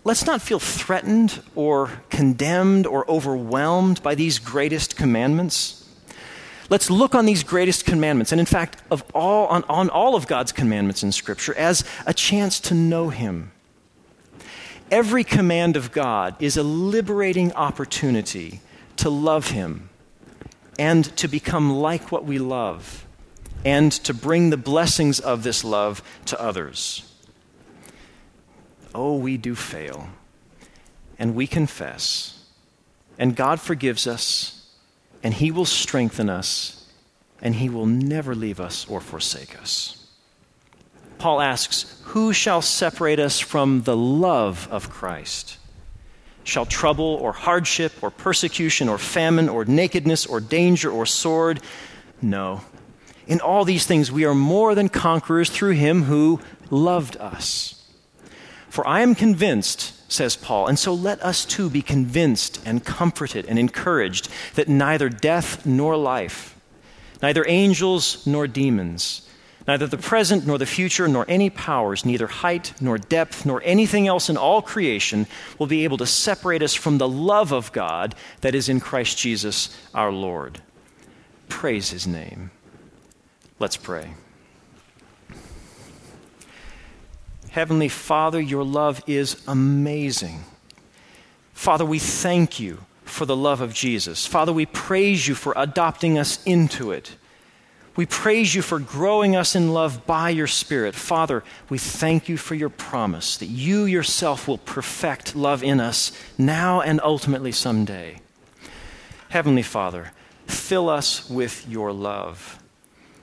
let's 0.04 0.26
not 0.26 0.42
feel 0.42 0.60
threatened 0.60 1.42
or 1.54 2.02
condemned 2.10 2.88
or 2.88 3.10
overwhelmed 3.10 4.02
by 4.02 4.16
these 4.16 4.40
greatest 4.40 4.98
commandments. 4.98 5.88
Let's 6.70 6.90
look 6.90 7.16
on 7.16 7.26
these 7.26 7.44
greatest 7.44 7.86
commandments, 7.86 8.32
and 8.32 8.40
in 8.40 8.46
fact, 8.46 8.82
of 8.92 9.04
all, 9.14 9.48
on, 9.48 9.64
on 9.70 9.90
all 9.90 10.16
of 10.16 10.28
God's 10.28 10.52
commandments 10.52 11.04
in 11.04 11.12
Scripture, 11.12 11.56
as 11.56 11.84
a 12.06 12.14
chance 12.14 12.60
to 12.62 12.74
know 12.74 13.10
Him. 13.10 13.52
Every 14.92 15.24
command 15.24 15.78
of 15.78 15.92
God 15.92 16.36
is 16.40 16.58
a 16.58 16.64
liberating 16.64 17.54
opportunity 17.54 18.62
to 19.00 19.10
love 19.10 19.52
Him 19.52 19.90
and 20.78 21.06
to 21.18 21.28
become 21.28 21.74
like 21.74 22.12
what 22.12 22.26
we 22.26 22.40
love 22.40 23.06
and 23.66 23.92
to 23.92 24.14
bring 24.14 24.50
the 24.50 24.58
blessings 24.58 25.20
of 25.20 25.44
this 25.44 25.64
love 25.64 26.02
to 26.26 26.42
others. 26.42 27.04
Oh, 28.96 29.18
we 29.18 29.38
do 29.38 29.56
fail. 29.56 30.10
And 31.18 31.36
we 31.36 31.48
confess. 31.48 32.46
And 33.18 33.36
God 33.36 33.60
forgives 33.60 34.08
us, 34.08 34.66
and 35.22 35.34
He 35.34 35.52
will 35.52 35.66
strengthen 35.66 36.30
us, 36.30 36.88
and 37.42 37.56
He 37.56 37.68
will 37.68 37.86
never 37.86 38.34
leave 38.34 38.62
us 38.62 38.88
or 38.88 39.02
forsake 39.02 39.60
us. 39.62 40.08
Paul 41.18 41.42
asks, 41.42 42.02
Who 42.06 42.32
shall 42.32 42.62
separate 42.62 43.20
us 43.20 43.40
from 43.40 43.82
the 43.82 43.98
love 43.98 44.70
of 44.72 44.90
Christ? 44.90 45.59
Shall 46.50 46.66
trouble 46.66 47.06
or 47.22 47.32
hardship 47.32 47.94
or 48.02 48.10
persecution 48.10 48.90
or 48.90 48.98
famine 48.98 49.50
or 49.50 49.66
nakedness 49.66 50.26
or 50.26 50.40
danger 50.40 50.90
or 50.90 51.06
sword? 51.06 51.62
No. 52.24 52.62
In 53.28 53.40
all 53.40 53.66
these 53.66 53.86
things 53.86 54.12
we 54.12 54.26
are 54.26 54.34
more 54.34 54.74
than 54.74 54.90
conquerors 54.90 55.52
through 55.52 55.74
him 55.74 56.04
who 56.04 56.42
loved 56.72 57.18
us. 57.18 57.86
For 58.68 58.88
I 58.88 59.02
am 59.02 59.14
convinced, 59.14 60.12
says 60.12 60.36
Paul, 60.36 60.66
and 60.66 60.80
so 60.80 60.92
let 60.92 61.22
us 61.22 61.46
too 61.46 61.70
be 61.70 61.84
convinced 61.84 62.60
and 62.66 62.84
comforted 62.84 63.46
and 63.46 63.60
encouraged 63.60 64.28
that 64.56 64.68
neither 64.68 65.08
death 65.08 65.68
nor 65.68 65.96
life, 65.98 66.60
neither 67.22 67.46
angels 67.48 68.26
nor 68.26 68.48
demons, 68.48 69.29
Neither 69.70 69.86
the 69.86 70.00
present 70.00 70.48
nor 70.48 70.58
the 70.58 70.66
future 70.66 71.08
nor 71.08 71.28
any 71.28 71.52
powers, 71.52 72.04
neither 72.04 72.26
height 72.26 72.74
nor 72.82 72.98
depth 72.98 73.46
nor 73.46 73.62
anything 73.64 74.08
else 74.08 74.28
in 74.28 74.36
all 74.36 74.64
creation 74.64 75.28
will 75.60 75.68
be 75.68 75.84
able 75.84 75.98
to 75.98 76.08
separate 76.08 76.64
us 76.64 76.74
from 76.74 76.98
the 76.98 77.08
love 77.08 77.52
of 77.52 77.72
God 77.72 78.16
that 78.42 78.56
is 78.56 78.68
in 78.68 78.80
Christ 78.80 79.20
Jesus 79.20 79.70
our 79.94 80.12
Lord. 80.12 80.64
Praise 81.50 81.92
his 81.92 82.08
name. 82.08 82.50
Let's 83.60 83.78
pray. 83.78 84.16
Heavenly 87.52 87.90
Father, 87.90 88.42
your 88.42 88.64
love 88.64 89.04
is 89.06 89.40
amazing. 89.48 90.46
Father, 91.54 91.86
we 91.86 92.00
thank 92.00 92.60
you 92.60 92.86
for 93.04 93.28
the 93.28 93.36
love 93.36 93.62
of 93.62 93.76
Jesus. 93.76 94.26
Father, 94.26 94.52
we 94.52 94.66
praise 94.66 95.28
you 95.28 95.36
for 95.36 95.54
adopting 95.56 96.18
us 96.18 96.44
into 96.44 96.92
it. 96.92 97.18
We 98.00 98.06
praise 98.06 98.56
you 98.56 98.62
for 98.62 98.80
growing 98.80 99.36
us 99.36 99.58
in 99.58 99.74
love 99.74 100.06
by 100.06 100.30
your 100.30 100.48
Spirit. 100.48 100.96
Father, 100.96 101.44
we 101.68 101.78
thank 101.78 102.30
you 102.30 102.38
for 102.38 102.56
your 102.56 102.70
promise 102.70 103.36
that 103.36 103.48
you 103.48 103.84
yourself 103.84 104.48
will 104.48 104.58
perfect 104.58 105.36
love 105.36 105.62
in 105.64 105.82
us 105.82 106.14
now 106.38 106.80
and 106.80 107.02
ultimately 107.04 107.52
someday. 107.52 108.22
Heavenly 109.28 109.64
Father, 109.64 110.14
fill 110.48 110.88
us 110.88 111.30
with 111.30 111.68
your 111.68 111.92
love. 111.92 112.64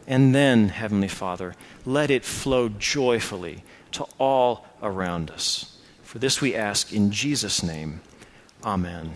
And 0.07 0.35
then, 0.35 0.69
Heavenly 0.69 1.09
Father, 1.09 1.55
let 1.87 2.11
it 2.11 2.23
flow 2.23 2.69
joyfully 2.69 3.65
to 3.93 4.05
all 4.19 4.67
around 4.83 5.31
us. 5.31 5.79
For 6.03 6.19
this 6.19 6.43
we 6.43 6.55
ask 6.55 6.93
in 6.93 7.11
Jesus' 7.11 7.63
name. 7.63 8.03
Amen. 8.63 9.15